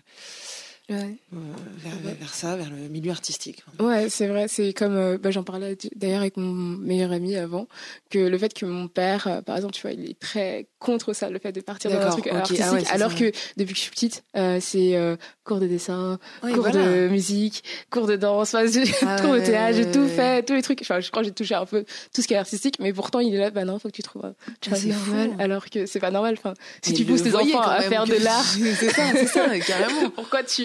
[0.89, 1.15] Ouais.
[1.33, 1.37] euh,
[1.83, 3.63] vers, vers- vers ça, vers le milieu artistique.
[3.79, 4.47] Ouais, c'est vrai.
[4.47, 7.67] C'est comme euh, bah, j'en parlais d'ailleurs avec mon meilleur ami avant
[8.11, 11.13] que le fait que mon père, euh, par exemple, tu vois, il est très contre
[11.13, 12.27] ça, le fait de partir dans un truc.
[12.31, 13.17] Ah artistique, ouais, alors ça.
[13.17, 14.23] que depuis que je suis petite,
[14.59, 16.85] c'est cours de dessin, cours voilà.
[16.85, 18.65] de musique, cours de danse, enfin,
[19.05, 20.81] Ah cours de théâtre, j'ai tout fait, tous les trucs.
[20.81, 23.19] Enfin, je crois que j'ai touché un peu tout ce qui est artistique, mais pourtant
[23.19, 24.33] il est là, bah non, faut que tu trouves un
[24.71, 25.35] Ah, normal, fou.
[25.39, 26.35] alors que c'est pas normal.
[26.37, 29.59] Enfin, si Mais tu pousses tes enfants à faire de l'art, c'est ça, c'est ça,
[29.59, 30.09] carrément.
[30.15, 30.63] pourquoi tu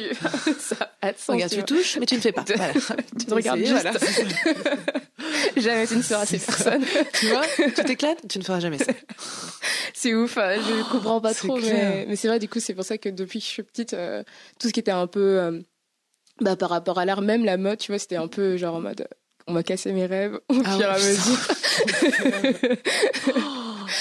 [0.59, 1.29] ça a de sens.
[1.35, 2.45] Regarde, tu tu touches, mais tu ne fais pas.
[2.57, 2.73] Voilà.
[3.19, 3.71] Tu te regardes juste.
[3.73, 3.93] Voilà.
[5.57, 6.85] Jamais tu ne seras ces personnes.
[7.15, 8.93] tu vois, tu t'éclates, tu ne feras jamais ça.
[9.95, 11.75] C'est ouf, hein, je comprends pas trop, clair.
[11.75, 13.93] mais, mais c'est vrai, du coup, c'est pour ça que depuis que je suis petite,
[13.95, 14.23] euh,
[14.59, 15.61] tout ce qui était un peu euh,
[16.41, 18.81] bah, par rapport à l'art, même la mode, tu vois, c'était un peu genre en
[18.81, 19.03] mode.
[19.03, 19.07] euh,
[19.47, 21.39] On m'a cassé mes rêves au Ah fur et à mesure.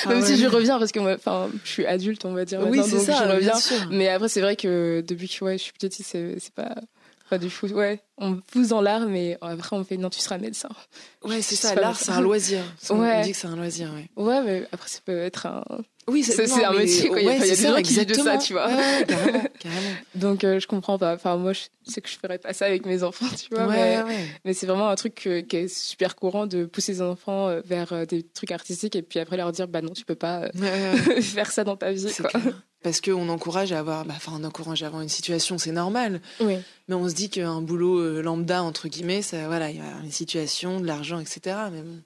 [0.05, 0.25] Ah Même ouais.
[0.25, 2.61] si je reviens parce que moi, enfin, je suis adulte, on va dire.
[2.67, 3.53] Oui, c'est ça, je reviens.
[3.91, 6.75] Mais après, c'est vrai que depuis que ouais, je suis petite, c'est pas.
[7.29, 7.67] Pas du fou.
[7.67, 10.69] Ouais, on me pousse dans l'art, mais après, on fait non, tu seras médecin.
[11.23, 11.73] Ouais, c'est ça.
[11.75, 12.61] L'art, c'est un loisir.
[12.79, 13.21] Ça, On Ouais.
[13.21, 14.09] dit que c'est un loisir, ouais.
[14.23, 15.63] Ouais, mais après, ça peut être un.
[16.07, 17.19] Oui, C'est- un métier, quoi.
[17.21, 18.53] Il y a- ouais, il y a c'est des ça, gens qui de ça, tu
[18.53, 18.67] vois.
[18.67, 19.89] Ouais, ouais, carrément, carrément.
[20.15, 21.13] Donc, euh, je comprends pas.
[21.13, 23.67] Enfin, moi, je sais que je ferais pas ça avec mes enfants, tu vois.
[23.67, 24.25] Ouais, mais ouais, ouais.
[24.43, 27.61] mais c'est vraiment un truc que- qui est super courant de pousser les enfants euh,
[27.63, 30.49] vers euh, des trucs artistiques et puis après leur dire, bah non, tu peux pas
[30.55, 31.21] Ouais, ouais, ouais.
[31.21, 32.29] faire ça dans ta vie, quoi.
[32.29, 32.63] clair.
[32.81, 36.21] Parce qu'on encourage à avoir, bah, enfin, on encourage à avoir une situation, c'est normal.
[36.39, 36.55] Oui.
[36.87, 40.11] Mais on se dit qu'un boulot lambda, entre guillemets, ça, voilà, il y a une
[40.11, 41.55] situation, de l'argent, etc.
[41.71, 42.01] Mais bon,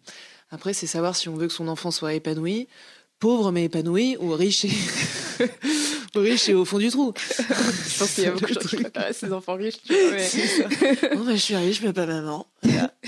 [0.52, 2.68] après, c'est savoir si on veut que son enfant soit épanoui,
[3.20, 4.72] pauvre mais épanoui, ou riche et,
[6.16, 7.14] riche et au fond du trou.
[7.18, 10.12] Je pense qu'il y a beaucoup de gens qui préfèrent ses enfants riches, tu vois.
[10.12, 10.68] mais- C'est ça.
[11.16, 12.46] Bon, bah, je suis riche, mais pas maman.
[12.64, 12.94] Voilà.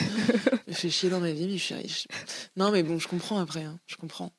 [0.67, 2.07] Je me fais chier dans ma vie, mais je suis riche.
[2.57, 3.63] Non, mais bon, je comprends après.
[3.63, 3.79] hein.
[3.87, 4.31] Je comprends.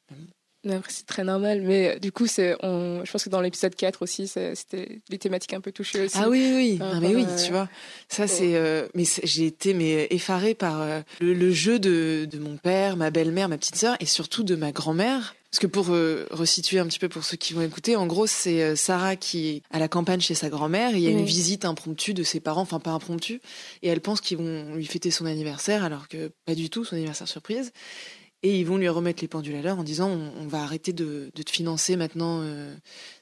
[0.68, 1.62] Après, c'est très normal.
[1.62, 3.04] Mais euh, du coup, c'est, on...
[3.04, 6.16] je pense que dans l'épisode 4 aussi, c'était des thématiques un peu touchées aussi.
[6.20, 7.68] Ah oui, oui, Ah, mais oui, tu vois.
[8.08, 8.54] Ça, c'est.
[8.54, 12.56] euh, mais c'est- j'ai été mais effarée par euh, le, le jeu de, de mon
[12.56, 15.34] père, ma belle-mère, ma petite sœur, et surtout de ma grand-mère.
[15.52, 18.26] Parce que pour euh, resituer un petit peu pour ceux qui vont écouter, en gros,
[18.26, 20.90] c'est euh, Sarah qui est à la campagne chez sa grand-mère.
[20.94, 23.40] et Il y a une visite impromptue de ses parents, enfin pas impromptue,
[23.82, 26.96] et elle pense qu'ils vont lui fêter son anniversaire, alors que pas du tout, son
[26.96, 27.72] anniversaire surprise.
[28.46, 30.92] Et ils vont lui remettre les pendules à l'heure en disant on, on va arrêter
[30.92, 32.72] de, de te financer maintenant, euh,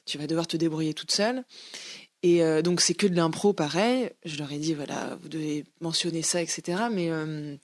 [0.05, 1.43] tu vas devoir te débrouiller toute seule.
[2.21, 4.11] Et euh, donc c'est que de l'impro pareil.
[4.23, 6.83] Je leur ai dit voilà, vous devez mentionner ça, etc.
[6.91, 7.55] Mais euh,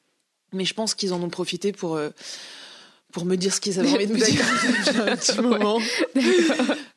[0.54, 2.02] mais je pense qu'ils en ont profité pour
[3.14, 4.44] pour me dire ce qu'ils avaient envie de me dire
[5.08, 5.80] un petit moment.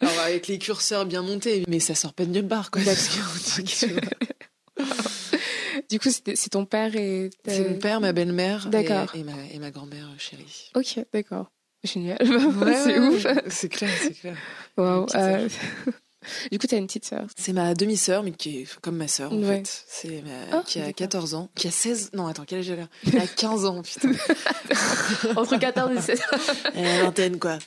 [0.00, 2.80] Alors avec les curseurs bien montés, mais ça sort pas de nulle part quoi.
[2.86, 4.00] Parce que, tu vois,
[5.94, 7.30] Du coup, c'est ton père et.
[7.46, 9.14] c'est mon père, ma belle-mère, et, D'accord.
[9.14, 10.72] et ma et ma grand-mère euh, chérie.
[10.74, 11.52] Ok, d'accord.
[11.84, 12.18] Génial.
[12.60, 13.26] Ouais, c'est ouais, ouf.
[13.48, 14.36] C'est clair, c'est clair.
[14.76, 15.06] Sœur.
[15.14, 15.48] euh,
[16.50, 17.26] Du coup, t'as une petite sœur.
[17.36, 19.58] C'est ma demi-sœur, mais qui est comme ma sœur, en Ouais.
[19.64, 19.84] fait.
[19.88, 20.94] C'est ma- Ah, qui a d'accord.
[20.96, 21.50] 14 ans.
[21.54, 22.10] Qui a 16...
[22.14, 22.88] Non, attends, quel âge elle a?
[23.12, 24.10] Elle a 15 ans, putain.
[25.36, 26.20] Entre 14 et 16.
[26.74, 27.58] Elle a l'antenne, quoi.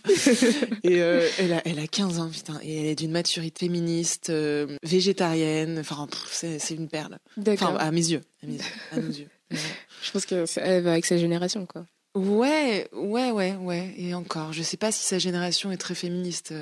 [0.84, 2.60] Et euh, elle, a, elle a 15 ans, putain.
[2.64, 5.80] Et elle est d'une maturité féministe, euh, végétarienne.
[5.80, 7.18] Enfin, c'est une perle.
[7.38, 7.70] D'accord.
[7.76, 8.22] Enfin, à mes yeux.
[8.44, 9.28] À, mes yeux, à nos yeux.
[10.04, 11.86] Je pense qu'elle va avec sa génération, quoi.
[12.18, 13.94] Ouais, ouais, ouais, ouais.
[13.98, 16.54] Et encore, je sais pas si sa génération est très féministe.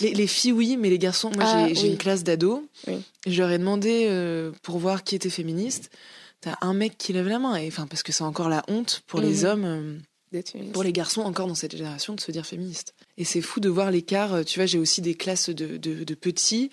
[0.00, 1.88] Les, les filles, oui, mais les garçons, moi Ah, j'ai oui.
[1.90, 2.62] une classe d'ados.
[2.86, 3.02] Oui.
[3.26, 5.90] Je leur ai demandé euh, pour voir qui était féministe.
[6.40, 7.56] T'as un mec qui lève la main.
[7.56, 9.44] Et, enfin, parce que c'est encore la honte pour les Mhm.
[9.44, 9.64] hommes,
[10.34, 12.94] euh, pour les garçons encore dans cette génération, de se dire féministe.
[13.18, 14.32] Et c'est fou de voir l'écart.
[14.34, 16.70] euh, Tu vois, j'ai aussi des classes de, de, de petits.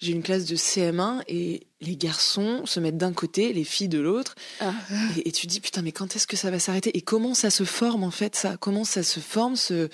[0.00, 4.00] J'ai une classe de CM1 et les garçons se mettent d'un côté, les filles de
[4.00, 4.34] l'autre.
[4.60, 4.72] Ah.
[5.16, 6.96] Et, et tu dis, putain, mais quand est-ce que ça va s'arrêter?
[6.96, 8.56] Et comment ça se forme, en fait, ça?
[8.58, 9.88] Comment ça se forme, ce,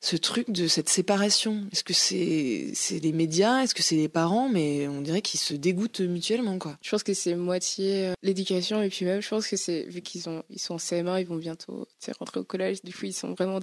[0.00, 1.66] ce truc de cette séparation?
[1.72, 3.62] Est-ce que c'est c'est les médias?
[3.62, 4.48] Est-ce que c'est les parents?
[4.48, 6.76] Mais on dirait qu'ils se dégoûtent mutuellement, quoi.
[6.82, 10.02] Je pense que c'est moitié euh, l'éducation et puis même je pense que c'est vu
[10.02, 11.88] qu'ils ont ils sont en CM1 ils vont bientôt
[12.20, 13.58] rentrer au collège du coup ils sont vraiment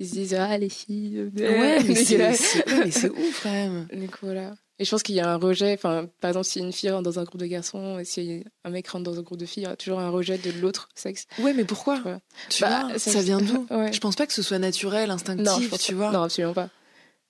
[0.00, 2.40] ils se disent ah les filles euh, Ouais, mais c'est dégueulasse.
[2.40, 3.86] c'est- ouais, mais c'est ouf, quand même.
[3.94, 6.72] donc voilà et je pense qu'il y a un rejet enfin par exemple si une
[6.72, 9.38] fille rentre dans un groupe de garçons et si un mec rentre dans un groupe
[9.38, 12.18] de filles il y a toujours un rejet de l'autre sexe Ouais, mais pourquoi Ouais.
[12.50, 13.92] Tu Bah, vois, ça- ça vient d'où ouais.
[13.92, 15.98] Je pense pas que ce soit naturel, instinctif, non je pense tu pas.
[15.98, 16.10] vois.
[16.12, 16.68] non absolument pas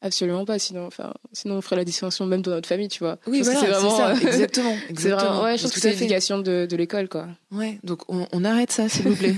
[0.02, 3.18] absolument pas sinon enfin sinon on ferait la distinction même dans notre famille tu vois
[3.26, 4.76] Oui, voilà, c'est vraiment ça, exactement.
[4.84, 5.30] c'est exactement.
[5.30, 8.44] vraiment ouais je pense que c'est l'éducation de, de l'école quoi Ouais, donc on, on
[8.44, 9.34] arrête ça, s'il vous plaît.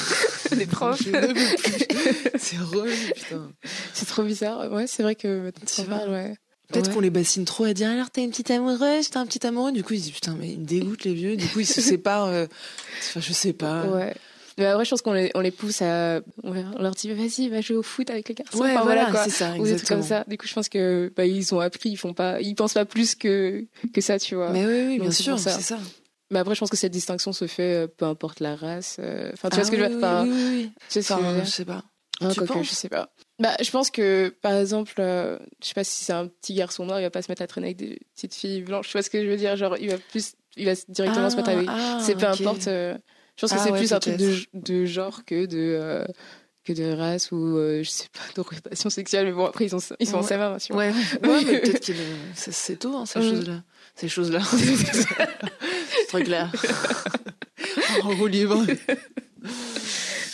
[0.56, 1.02] les profs.
[2.38, 3.50] C'est relou, putain.
[3.92, 4.72] C'est trop bizarre.
[4.72, 5.98] Ouais, c'est vrai que maintenant Tu qu'on vois.
[5.98, 6.34] parle, ouais.
[6.68, 6.94] Peut-être Ouais.
[6.94, 9.72] qu'on les bassine trop à dire alors t'as une petite amoureuse, t'as un petit amoureux.
[9.72, 11.36] Du coup ils se disent putain mais ils me dégoûtent les vieux.
[11.36, 12.26] Du coup ils se séparent.
[12.26, 12.46] euh,
[13.00, 13.84] Enfin je sais pas.
[13.86, 14.14] Ouais.
[14.58, 16.20] Mais après, je pense qu'on les, on les pousse à.
[16.42, 16.52] On
[16.82, 18.58] leur dit, vas-y, va jouer au foot avec les garçons.
[18.58, 19.22] Ouais, Enfin, voilà, quoi.
[19.22, 20.24] c'est ça, Ou des trucs comme ça.
[20.26, 22.84] Du coup, je pense que bah, ils ont appris, ils font pas, ils pensent pas
[22.84, 24.50] plus que que ça, tu vois.
[24.50, 25.52] Mais, Mais oui, oui, bien sûr, ça.
[25.52, 25.78] c'est ça.
[26.34, 28.96] après, je pense que cette distinction se fait, euh, peu importe la race.
[28.98, 30.72] euh, Enfin, tu vois Ah ce que je veux dire Oui, oui, oui.
[30.90, 31.84] tu sais Enfin, je sais pas.
[32.20, 33.10] Ah, tu penses je sais pas.
[33.38, 36.84] Bah, je pense que, par exemple, euh, je sais pas si c'est un petit garçon
[36.86, 38.86] noir, il va pas se mettre à traîner avec des petites filles blanches.
[38.88, 39.56] Tu vois ce que je veux dire?
[39.56, 41.66] Genre, il va plus, il va directement se mettre avec.
[41.68, 42.40] Ah, c'est peu ok.
[42.40, 42.66] importe.
[42.68, 42.96] euh,
[43.36, 46.04] je pense que Ah c'est ouais, plus un truc de, de genre que de euh,
[46.64, 49.26] que de race ou euh, je sais pas d'orientation sexuelle.
[49.26, 50.26] Mais bon, après ils ont ils sont en Ouais.
[50.26, 50.82] CM1, tu vois.
[50.82, 51.92] Ouais, ouais, ouais, mais peut-être que
[52.34, 53.22] c'est tôt hein, ces Mm.
[53.30, 53.62] choses-là.
[53.94, 54.40] ces choses-là.
[54.50, 56.50] C'est très clair.
[58.02, 58.64] en roue libre.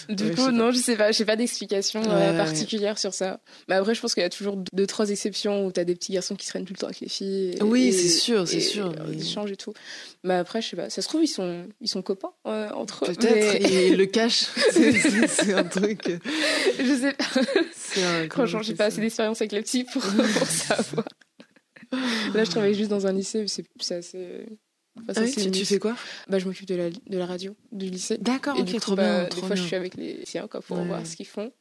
[0.08, 3.40] Du Ouais, coup, non, je sais pas, j'ai pas d'explication euh, ouais, particulière sur ça.
[3.68, 6.12] Mais après, je pense qu'il y a toujours deux, trois exceptions où t'as des petits
[6.12, 7.52] garçons qui se traînent tout le temps avec les filles.
[7.58, 9.72] et- Oui, c'est sûr, c'est sûr, mais- Ils échangent et tout.
[10.22, 13.04] Mais après, je sais pas, ça se trouve, ils sont, ils sont copains euh, entre
[13.04, 13.14] eux.
[13.14, 14.44] Peut-être, mais- il le cache.
[14.70, 16.08] C'est- un truc.
[16.08, 16.18] euh,
[16.78, 17.24] je sais pas.
[18.30, 20.02] Franchement, j'ai pas assez d'expérience avec les petits pour,
[20.38, 21.06] pour savoir.
[22.34, 24.46] Là, je travaille juste dans un lycée, c'est assez.
[25.00, 25.96] Enfin, Ah oui, tu, tu fais quoi
[26.28, 28.18] bah, Je m'occupe de la, de la radio du lycée.
[28.18, 29.22] D'accord, ok, trop bah, bien.
[29.24, 30.84] des trop fois, je suis avec les lycéens quoi, pour Ouais.
[30.86, 31.52] voir ce qu'ils font.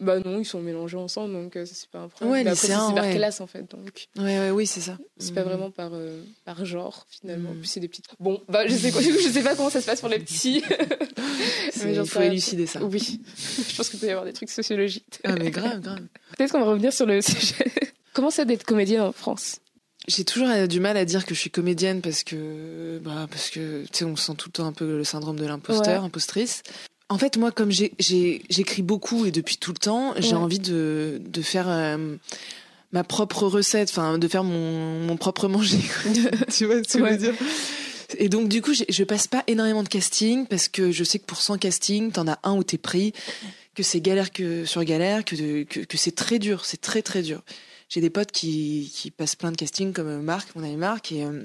[0.00, 2.32] Bah non, ils sont mélangés ensemble, donc euh, ça, c'est pas un problème.
[2.32, 3.16] Ouais, après, c'est par ouais.
[3.16, 3.68] classe, en fait.
[3.70, 4.96] Donc, Ouais, ouais, oui, c'est ça.
[5.18, 5.48] c'est pas Mhm.
[5.48, 7.50] vraiment par, euh, par genre, finalement.
[7.52, 7.58] Mm.
[7.60, 8.06] Puis c'est des petites...
[8.20, 10.62] Bon, bah, je sais quoi, je sais pas comment ça se passe pour les petits.
[11.84, 12.82] Mais Il faut élucider ça.
[12.84, 13.20] Oui.
[13.68, 15.18] je pense qu'il peut y avoir des trucs sociologiques.
[15.24, 16.00] Ah, mais grave, grave.
[16.36, 17.64] Peut-être qu'on va revenir sur le sujet.
[18.12, 19.56] comment c'est d'être comédienne en France?
[20.06, 23.48] J'ai toujours euh, du mal à dire que je suis comédienne parce que, bah, parce
[23.50, 26.06] que, tu sais, on sent tout le temps un peu le syndrome de l'imposteur, Ouais.
[26.06, 26.62] impostrice.
[27.08, 30.34] En fait, moi, comme j'écris beaucoup et depuis tout le temps, j'ai Ouais.
[30.34, 32.16] envie de, de faire euh,
[32.92, 35.78] ma propre recette, enfin, de faire mon, mon propre manger.
[36.54, 37.34] tu vois ce que je veux dire?
[38.18, 41.24] Et donc, du coup, je passe pas énormément de casting parce que je sais que
[41.24, 43.12] pour 100 castings, t'en as un où t'es pris,
[43.74, 47.42] que c'est galère que sur galère, que, que c'est très dur, c'est très très dur.
[47.88, 51.12] J'ai des potes qui, qui passent plein de castings comme euh, Marc, mon ami Marc,
[51.12, 51.44] et euh,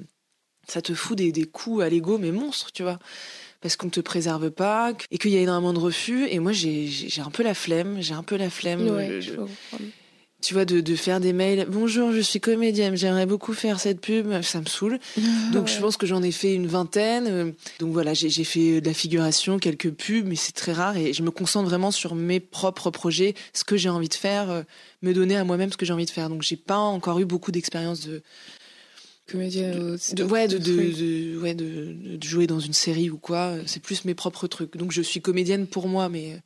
[0.67, 2.99] ça te fout des, des coups à l'ego, mais monstres, tu vois.
[3.61, 6.27] Parce qu'on te préserve pas, et qu'il y a énormément de refus.
[6.29, 6.89] Et moi, j'ai
[7.23, 8.87] un peu la flemme, j'ai un peu la flemme.
[8.87, 9.33] Ouais, euh, je.
[10.41, 11.65] Tu vois, de, de faire des mails.
[11.69, 14.41] Bonjour, je suis comédienne, j'aimerais beaucoup faire cette pub.
[14.41, 14.97] Ça me saoule.
[15.51, 17.27] Donc je pense que j'en ai fait une vingtaine.
[17.27, 21.11] Euh, Donc voilà, j'ai fait de la figuration, quelques pubs, mais c'est très rare et
[21.13, 24.63] je me concentre vraiment sur mes propres projets, ce que j'ai envie de faire, euh,
[25.01, 26.29] me donner à moi-même ce que j'ai envie de faire.
[26.29, 28.21] Donc j'ai pas encore eu beaucoup d'expérience de,
[29.29, 30.97] Comédienne de, ouais, de, de, trucs.
[30.97, 33.53] de- ouais, de, de jouer dans une série ou quoi.
[33.67, 34.75] C'est plus mes propres trucs.
[34.75, 36.37] Donc je suis comédienne pour moi, mais euh,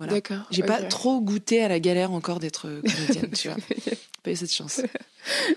[0.00, 0.14] voilà.
[0.14, 0.46] D'accord.
[0.50, 3.58] J'ai pas trop goûté à la galère encore d'être comédienne, tu vois.
[4.22, 4.80] Pas eu cette chance.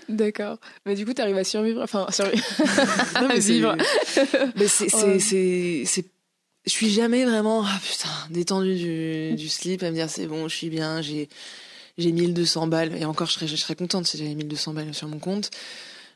[0.08, 0.58] D'accord.
[0.86, 1.82] Mais du coup, t'arrives à survivre.
[1.82, 2.44] Enfin, survivre.
[3.20, 3.76] Non, mais c'est- vivre.
[4.56, 6.04] mais c'est,
[6.66, 10.48] je suis jamais vraiment, ah putain, détendue du, du slip à me dire c'est bon,
[10.48, 11.28] je suis bien, j'ai,
[11.98, 12.94] j'ai 1200 balles.
[12.96, 15.50] Et encore, je serais, je serais contente si j'avais 1200 balles sur mon compte.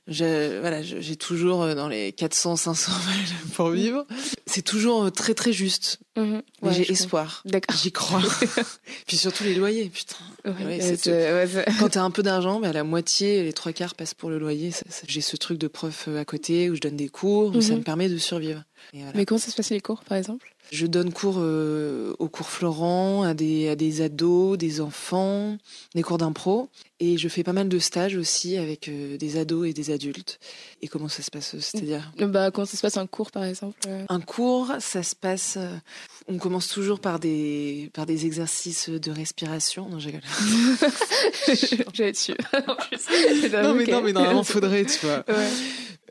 [0.07, 4.07] Je, voilà, j'ai toujours euh, dans les 400, 500 balles pour vivre.
[4.47, 5.99] C'est toujours euh, très, très juste.
[6.18, 6.42] Mhm.
[6.62, 7.44] Ouais, j'ai espoir.
[7.74, 8.20] J'y crois.
[9.07, 10.16] Puis surtout les loyers, putain.
[10.44, 14.14] Ouais, Ouais, c'est- Quand t'as un peu d'argent, bah, la moitié, les trois quarts passent
[14.14, 14.72] pour le loyer.
[15.07, 17.72] J'ai ce truc de prof euh, à côté où je donne des cours, où ça
[17.74, 17.78] Mhm.
[17.78, 18.64] me permet de survivre.
[18.92, 19.12] Et voilà.
[19.14, 20.54] Mais comment ça se passe les cours, par exemple?
[20.70, 25.57] Je donne cours euh, au cours Florent, à des, à des ados, des enfants,
[25.94, 26.68] des cours d'impro.
[27.00, 30.38] Et je fais pas mal de stages aussi avec euh, des ados et des adultes.
[30.83, 32.12] Et comment ça se passe euh, C'est-à-dire?
[32.18, 33.78] Bah, comment ça se passe un cours, par exemple?
[33.87, 35.57] Euh un cours, ça se passe.
[36.27, 39.88] On commence toujours par des, par des exercices de respiration.
[39.88, 40.21] Non, rigole.
[41.94, 42.35] J'allais dessus.
[42.66, 43.53] En plus.
[43.53, 45.25] Non, mais, non, mais normalement, faudrait, tu vois.
[45.29, 45.49] Ouais.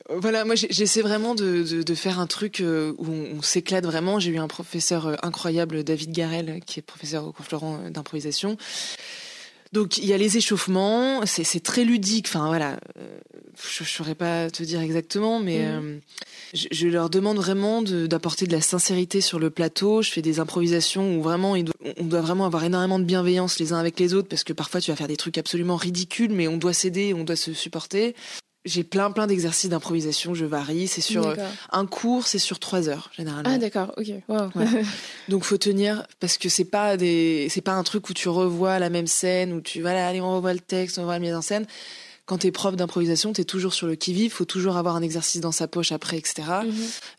[0.10, 3.42] Voilà, moi j'ai- j'essaie vraiment de, de, de faire un truc euh, où on, on
[3.42, 4.20] s'éclate vraiment.
[4.22, 7.90] J'ai eu un professeur euh, incroyable, David Garel, qui est professeur au cours Florent euh,
[7.90, 8.56] d'improvisation.
[9.74, 12.28] Donc il y a les échauffements, c'est très ludique.
[12.30, 13.20] Enfin voilà, euh,
[13.78, 15.66] je ne saurais pas te dire exactement, mais Mhm.
[15.66, 15.98] euh,
[16.54, 20.02] je, je leur demande vraiment de- d'apporter de, la sincérité sur le plateau.
[20.02, 21.56] Je fais des improvisations où vraiment
[21.98, 24.80] on doit vraiment avoir énormément de bienveillance les uns avec les autres parce que parfois
[24.82, 28.16] tu vas faire des trucs absolument ridicules, mais on doit s'aider, on doit se supporter.
[28.68, 30.88] J'ai plein plein d'exercices d'improvisation, je varie.
[30.88, 31.36] C'est sur euh,
[31.72, 33.50] un cours, c'est sur trois heures généralement.
[33.52, 34.08] Ah, d'accord, ok.
[34.28, 34.50] Wow.
[34.54, 34.72] Voilà.
[35.30, 38.80] Donc faut tenir parce que c'est pas des c'est pas un truc où tu revois
[38.80, 41.34] la même scène où tu voilà allez on revoit le texte on revoit la mise
[41.34, 41.66] en scène.
[42.28, 44.34] Quand t'es prof d'improvisation, t'es toujours sur le qui vive.
[44.34, 46.44] Faut toujours avoir un exercice dans sa poche après, etc.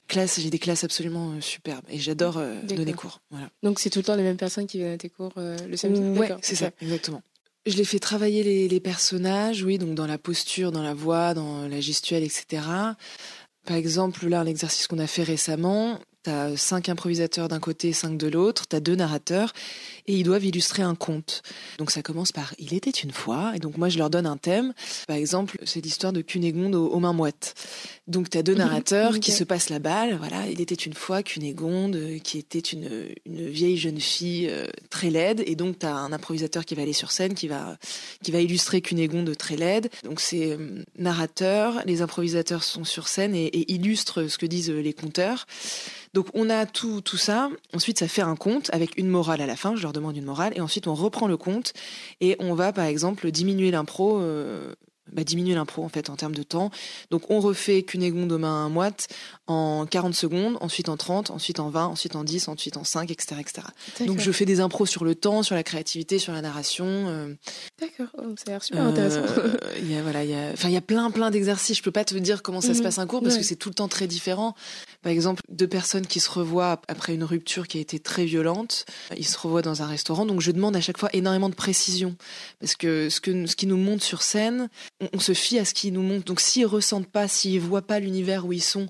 [0.07, 3.23] Classe, j'ai des classes absolument euh, superbes et j'adore euh, donner cours.
[3.31, 3.49] Voilà.
[3.63, 5.79] Donc, c'est tout le temps les mêmes personnes qui viennent à tes cours euh, le
[5.79, 7.23] samedi Ouais, c'est ça, exactement.
[7.66, 11.35] Je les fais travailler les, les personnages, oui, donc dans la posture, dans la voix,
[11.35, 12.62] dans la gestuelle, etc.
[13.66, 18.29] Par exemple, là, l'exercice qu'on a fait récemment, t'as cinq improvisateurs d'un côté, cinq de
[18.29, 19.55] l'autre, t'as deux narrateurs,
[20.07, 21.43] et ils doivent illustrer un conte.
[21.79, 24.37] Donc ça commence par «Il était une fois», et donc moi je leur donne un
[24.37, 24.75] thème.
[25.07, 27.55] Par exemple, c'est l'histoire de Cunégonde aux, aux mains moites.
[28.07, 31.23] Donc t'as deux Mhm, narrateurs qui se passent la balle, voilà, «Il était une fois
[31.23, 35.95] Cunégonde, euh, qui était une, une vieille jeune fille euh, très laide», et donc t'as
[35.95, 37.79] un improvisateur qui va aller sur scène, qui va,
[38.23, 39.88] qui va illustrer Cunégonde très laide.
[40.05, 44.71] Donc c'est euh, narrateur, les improvisateurs sont sur scène et, et illustrent ce que disent
[44.71, 45.47] euh, les conteurs.
[46.14, 47.51] Donc on a tout, tout ça.
[47.75, 49.77] Ensuite, ça fait un conte avec une morale à la fin.
[49.77, 50.53] Je leur demande une morale.
[50.57, 51.73] Et ensuite, on reprend le conte
[52.21, 54.21] et on va, par exemple, diminuer l'impro.
[54.21, 54.75] euh,
[55.13, 56.71] bah, diminuer l'impro en fait en termes de temps.
[57.11, 59.09] Donc on refait Cunégonde aux mains moite
[59.47, 63.11] en 40 secondes, ensuite en 30, ensuite en 20, ensuite en 10, ensuite en 5,
[63.11, 63.37] etc.
[63.41, 63.67] etc.
[64.07, 66.87] Donc je fais des impros sur le temps, sur la créativité, sur la narration.
[66.87, 67.35] Euh.
[67.81, 69.23] D'accord, oh, ça a l'air super intéressant.
[69.81, 71.79] Il y a voilà, il y a, enfin il y a plein plein d'exercices.
[71.79, 72.85] Je peux pas te dire comment ça se mhm.
[72.85, 74.55] passe un cours parce que c'est tout le temps très différent.
[75.03, 78.85] Par exemple, deux personnes qui se revoient après une rupture qui a été très violente,
[79.17, 80.27] ils se revoient dans un restaurant.
[80.27, 82.17] Donc je demande à chaque fois énormément de précision
[82.61, 84.69] parce que ce que ce qui nous montre sur scène,
[85.13, 86.25] on, se fie à ce qu'ils nous montrent.
[86.25, 88.89] Donc s'ils ressentent pas, s'ils voient pas l'univers où ils sont,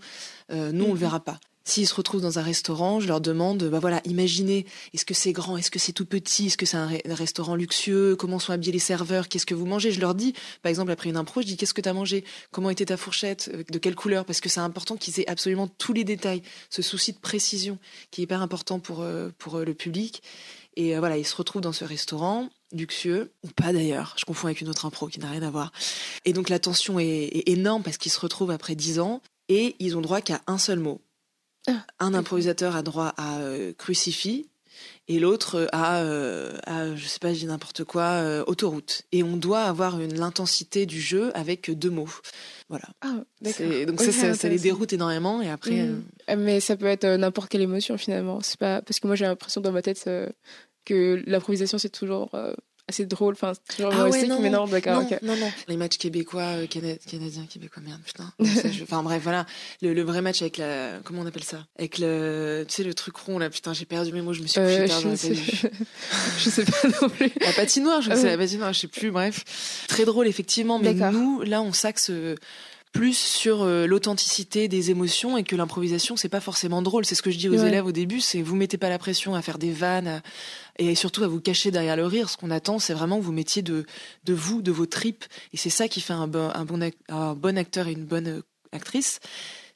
[0.50, 1.00] euh, nous on le mhm.
[1.00, 1.38] verra pas.
[1.68, 5.32] S'ils se retrouvent dans un restaurant, je leur demande, bah voilà, imaginez, est-ce que c'est
[5.32, 8.72] grand, est-ce que c'est tout petit, est-ce que c'est un, restaurant luxueux, comment sont habillés
[8.72, 9.92] les serveurs, qu'est-ce que vous mangez?
[9.92, 12.24] Je leur dis, par exemple, après une impro, je dis, qu'est-ce que tu as mangé?
[12.52, 13.50] Comment était ta fourchette?
[13.52, 14.24] Euh, De quelle couleur?
[14.24, 17.78] Parce que c'est important qu'ils aient absolument tous les détails, ce souci de précision
[18.10, 20.22] qui est hyper important pour, euh, pour le public.
[20.76, 24.60] Et voilà, ils se retrouvent dans ce restaurant luxueux, ou pas d'ailleurs, je confonds avec
[24.60, 25.72] une autre impro qui n'a rien à voir.
[26.24, 29.96] Et donc la tension est, énorme parce qu'ils se retrouvent après dix ans et ils
[29.96, 31.00] ont droit qu'à un seul mot.
[31.68, 34.48] Ah, un improvisateur a droit à euh, crucifix
[35.08, 39.02] et l'autre à, euh, à, je sais pas, je dis n'importe quoi, euh, autoroute.
[39.12, 42.10] Et on doit avoir l'intensité du jeu avec deux mots.
[42.68, 42.86] Voilà.
[43.00, 43.24] Ah,
[43.86, 45.84] donc ça, ça, les déroute énormément et après.
[45.84, 46.02] Mm.
[46.36, 48.40] Mais ça peut être n'importe quelle émotion finalement.
[48.42, 50.08] C'est pas parce que moi j'ai l'impression dans ma tête
[50.88, 52.54] que l'improvisation c'est toujours euh,
[52.88, 55.02] assez drôle, enfin c'est toujours ah humoristique, mais non, d'accord.
[55.22, 58.32] Non, non, Les matchs québécois, euh, canadiens, québécois, merde, putain.
[58.82, 59.46] Enfin bref, voilà,
[59.82, 61.66] le, vrai match avec la, comment on appelle ça?
[61.78, 64.46] Avec le, tu sais, le truc rond là, putain, j'ai perdu mes mots, je me
[64.46, 65.34] suis couché euh, tard, je, sais...
[66.38, 67.30] je sais pas non plus.
[67.40, 69.44] La patinoire, je sais, la patinoire, je sais plus, bref.
[69.88, 72.10] Très drôle effectivement, mais nous, là, on s'axe
[72.98, 77.04] plus sur euh, l'authenticité des émotions et que l'improvisation c'est pas forcément drôle.
[77.04, 79.36] C'est ce que je dis aux élèves au début, c'est vous mettez pas la pression
[79.36, 80.20] à faire des vannes
[80.80, 82.28] et surtout à vous cacher derrière le rire.
[82.28, 83.86] Ce qu'on attend, c'est vraiment que vous mettiez de
[84.24, 87.34] de vous, de vos tripes et c'est ça qui fait un bon un bon, un
[87.34, 89.20] bon acteur et une bonne euh, actrice.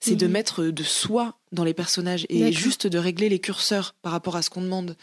[0.00, 0.32] C'est de mhm.
[0.32, 4.42] mettre de soi dans les personnages et juste de régler les curseurs par rapport à
[4.42, 4.96] ce qu'on demande.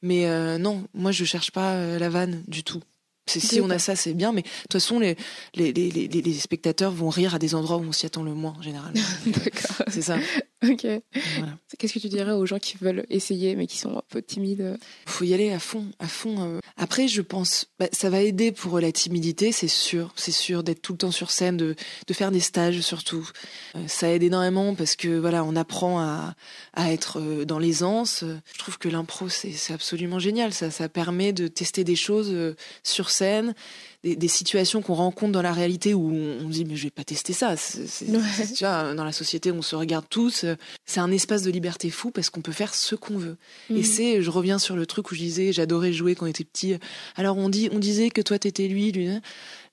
[0.00, 2.80] Mais euh, non, moi je cherche pas la vanne du tout
[3.28, 5.16] si on a ça, c'est bien, mais de toute façon, les,
[5.54, 8.54] les, les, les, spectateurs vont rire à des endroits où on s'y attend le moins,
[8.58, 8.92] en général.
[9.26, 9.86] D'accord.
[9.88, 10.18] C'est ça.
[10.64, 10.86] Ok.
[11.78, 14.76] Qu'est-ce que tu dirais aux gens qui veulent essayer, mais qui sont un peu timides?
[15.06, 16.56] Il faut y aller à fond, à fond.
[16.56, 16.58] Euh.
[16.76, 20.12] Après, je pense, bah, ça va aider pour la timidité, c'est sûr.
[20.16, 23.30] C'est sûr d'être tout le temps sur scène, de, de faire des stages surtout.
[23.76, 26.34] Euh, ça aide énormément parce que voilà, on apprend à,
[26.74, 28.24] à être euh, dans l'aisance.
[28.52, 30.52] Je trouve que l'impro, c'est absolument génial.
[30.52, 32.36] Ça, ça permet de tester des choses
[32.82, 33.54] sur scène
[34.04, 37.32] des, situations qu'on rencontre dans la réalité où on, dit mais je vais pas tester
[37.32, 37.54] ça.
[37.56, 40.44] tu vois, dans la société, on se regarde tous.
[40.86, 43.36] C'est un espace de liberté fou parce qu'on peut faire ce qu'on veut.
[43.70, 43.84] Et mhm.
[43.84, 46.76] c'est, je reviens sur le truc où je disais, j'adorais jouer quand on était petit.
[47.16, 49.08] Alors on dit, on disait que toi t'étais lui, lui.
[49.08, 49.20] Hein.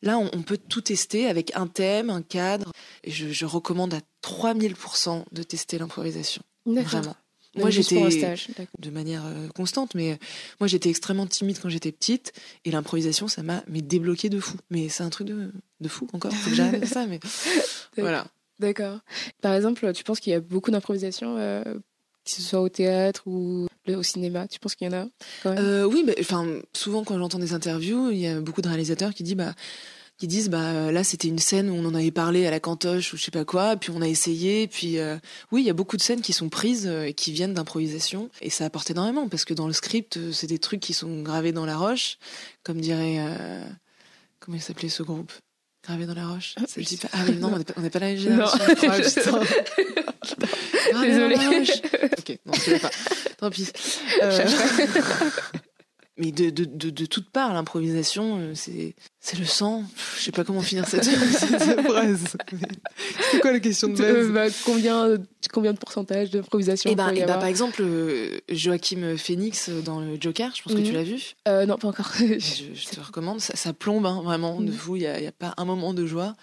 [0.01, 2.71] Là, on, peut tout tester avec un thème, un cadre.
[3.03, 6.41] Et je, je recommande à 3000% de tester l'improvisation.
[6.65, 7.15] Vraiment.
[7.55, 8.35] Moi, j'étais
[8.79, 10.15] de manière euh, constante, mais euh,
[10.59, 12.33] moi, j'étais extrêmement timide quand j'étais petite,
[12.65, 14.57] et l'improvisation, ça m'a débloqué de fou.
[14.69, 16.33] Mais c'est un truc de, de fou encore.
[16.33, 17.19] Faut que j'arrête ça, mais
[17.97, 18.27] voilà.
[18.59, 18.99] D'accord.
[19.41, 23.23] Par exemple, tu penses qu'il y a beaucoup d'improvisation, euh, que ce soit au théâtre
[23.25, 25.07] ou au cinéma Tu penses qu'il y en a
[25.43, 25.55] quand
[25.87, 29.35] Oui, enfin, souvent quand j'entends des interviews, il y a beaucoup de réalisateurs qui disent
[29.35, 29.53] bah
[30.17, 33.13] qui disent bah là c'était une scène où on en avait parlé à la cantoche
[33.13, 35.17] ou je sais pas quoi, puis on a essayé, puis euh,
[35.51, 38.29] oui il y a beaucoup de scènes qui sont prises euh, et qui viennent d'improvisation
[38.41, 41.21] et ça apporte énormément parce que dans le script euh, c'est des trucs qui sont
[41.21, 42.17] gravés dans la roche,
[42.63, 43.19] comme dirait
[44.39, 45.31] comment il s'appelait ce groupe?
[45.85, 46.55] Gravé dans la roche?
[46.57, 47.09] Ah, pas...
[47.13, 48.59] ah mais non, on n'est pas, la même génération.
[50.93, 51.01] Non.
[51.01, 51.35] Désolée.
[52.17, 52.89] Ok, non, je pas.
[53.37, 53.67] Tant pis.
[54.23, 54.45] Euh
[56.17, 59.83] mais de, de, de, de toutes parts, l'improvisation, euh, c'est, c'est le sang.
[60.17, 61.03] Je sais pas comment finir cette,
[61.83, 62.37] phrase.
[63.31, 64.31] C'est quoi la question de base?
[64.31, 65.17] Bah, combien,
[65.51, 70.15] combien de pourcentage d'improvisation et, bah, et bah, Par exemple, euh, Joachim Phoenix dans le
[70.19, 70.93] Joker, je pense que tu mhm.
[70.93, 71.35] l'as vu.
[71.49, 72.09] Euh, non, pas encore.
[72.17, 74.93] je, te recommande, ça, ça plombe hein, vraiment de vous.
[74.93, 75.01] Mhm.
[75.01, 76.35] Il n'y a, a, pas un moment de joie,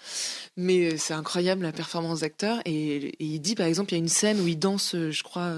[0.55, 2.59] mais c'est incroyable la performance d'acteur.
[2.65, 5.23] Et, et, il dit par exemple, il y a une scène où il danse, je
[5.23, 5.55] crois,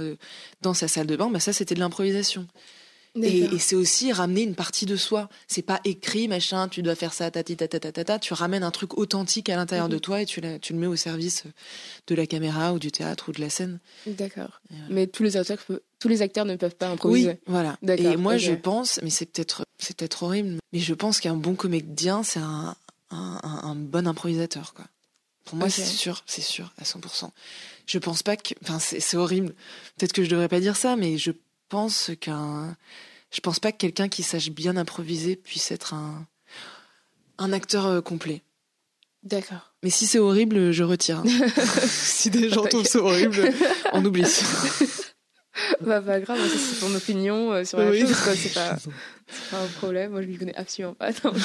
[0.62, 1.30] dans sa salle de bain.
[1.30, 2.48] Bah, ça, c'était de l'improvisation.
[3.22, 5.30] Et, c'est aussi ramener une partie de soi.
[5.48, 8.98] C'est pas écrit, machin, tu dois faire ça, tati, tata, tata, Tu ramènes un truc
[8.98, 10.02] authentique à l'intérieur de mhm.
[10.02, 11.44] toi et tu, tu le mets au service
[12.08, 13.80] de la caméra ou du théâtre ou de la scène.
[14.06, 14.62] D'accord.
[14.90, 15.60] Mais tous les acteurs,
[16.00, 17.30] tous les acteurs ne peuvent pas improviser.
[17.30, 17.78] Oui, voilà.
[17.88, 21.56] Et moi, je pense, mais c'est peut-être, c'est peut-être horrible, mais je pense qu'un bon
[21.56, 22.76] comédien, c'est un,
[23.12, 24.86] un, un, bon improvisateur, quoi.
[25.46, 27.30] Pour moi, c'est sûr, c'est sûr, à 100%.
[27.86, 29.54] Je pense pas que, enfin, c'est horrible.
[29.96, 31.32] Peut-être que je devrais pas dire ça, mais je
[31.70, 32.76] pense qu'un.
[33.32, 36.26] Je pense pas que quelqu'un qui sache bien improviser puisse être un,
[37.38, 38.42] un acteur euh, complet.
[39.24, 39.74] D'accord.
[39.84, 41.24] Mais si c'est horrible, je retire.
[41.88, 43.52] si des gens trouvent ça horrible,
[43.94, 44.24] on oublie.
[45.82, 48.02] bah, pas grave, ça c'est ton opinion euh, sur la Oui.
[48.02, 48.16] chose.
[48.38, 48.78] C'est pas,
[49.52, 50.12] pas un problème.
[50.12, 51.12] Moi, je m'y connais absolument pas.
[51.12, 51.36] Donc,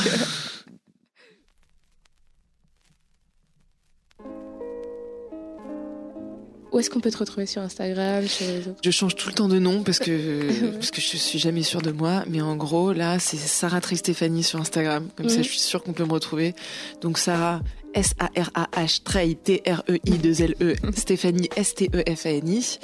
[6.73, 9.35] Où est-ce qu'on peut te retrouver sur Instagram, sur les autres Je change tout le
[9.35, 12.25] temps de nom parce que parce que je suis jamais sûre de moi.
[12.29, 15.09] Mais en gros, là, c'est Sarah Tristéphanie sur Instagram.
[15.17, 15.45] Comme ça, Mhm.
[15.45, 16.55] je suis sûre qu'on peut me retrouver.
[17.01, 17.61] Donc Sarah
[17.93, 21.75] S A R A H Trey T R E I 2 L E Stéphanie S
[21.75, 22.79] T E F A N I.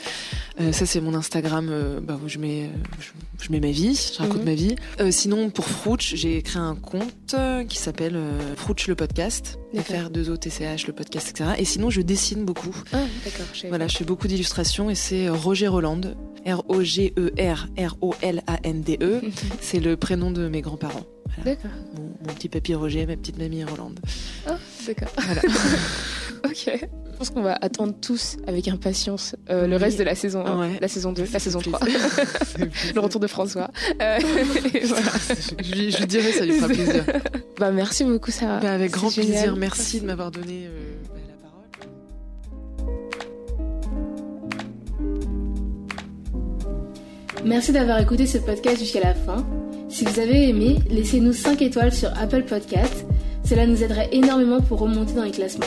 [0.58, 3.10] Euh, ça c'est mon Instagram euh, bah, où je mets euh, je,
[3.44, 4.44] je mets ma vie, je raconte Mhm.
[4.46, 4.74] ma vie.
[5.00, 7.34] Euh, sinon pour Frouch, j'ai créé un compte
[7.68, 8.18] qui s'appelle
[8.56, 9.58] Frouch le podcast.
[9.74, 9.96] D'accord.
[9.96, 11.50] F R 2 O T C H le podcast etc.
[11.58, 12.74] Et sinon je dessine beaucoup.
[12.92, 13.44] Ah, d'accord.
[13.68, 16.00] Voilà, je fais beaucoup d'illustrations et c'est Roger Roland,
[16.46, 19.20] R-O-G-E-R-R-O-L-A-N-D-E.
[19.20, 19.26] pas.
[19.60, 21.04] C'est le prénom de mes grands-parents.
[21.44, 21.70] D'accord.
[21.96, 23.92] Mon, mon petit papy Roger, ma petite mamie Roland.
[24.46, 25.08] Ah, d'accord.
[25.18, 25.42] Voilà.
[26.50, 26.88] Ok.
[27.12, 30.58] Je pense qu'on va attendre tous avec impatience euh, le reste de la saison 1,
[30.60, 30.78] Ouais.
[30.82, 32.00] la saison 2, la saison 3, plaisir.
[32.94, 33.70] le retour de François.
[34.02, 34.18] Euh,
[34.84, 35.10] voilà.
[35.64, 37.04] je, lui, je lui dirai, ça lui fera plaisir.
[37.58, 38.60] Bah, merci beaucoup, Sarah.
[38.60, 39.30] Bah, avec grand génial.
[39.32, 39.56] plaisir.
[39.56, 40.70] Merci de m'avoir donné euh,
[41.08, 41.66] bah, la parole.
[47.44, 49.46] Merci d'avoir écouté ce podcast jusqu'à la fin.
[49.88, 53.06] Si vous avez aimé, laissez-nous 5 étoiles sur Apple Podcast.
[53.46, 55.66] Cela nous aiderait énormément pour remonter dans les classements.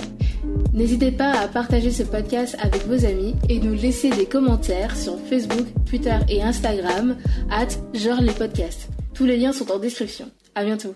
[0.73, 5.17] N'hésitez pas à partager ce podcast avec vos amis et nous laisser des commentaires sur
[5.29, 7.15] Facebook, Twitter et Instagram,
[7.49, 8.89] at genre les podcasts.
[9.13, 10.29] Tous les liens sont en description.
[10.55, 10.93] À bientôt.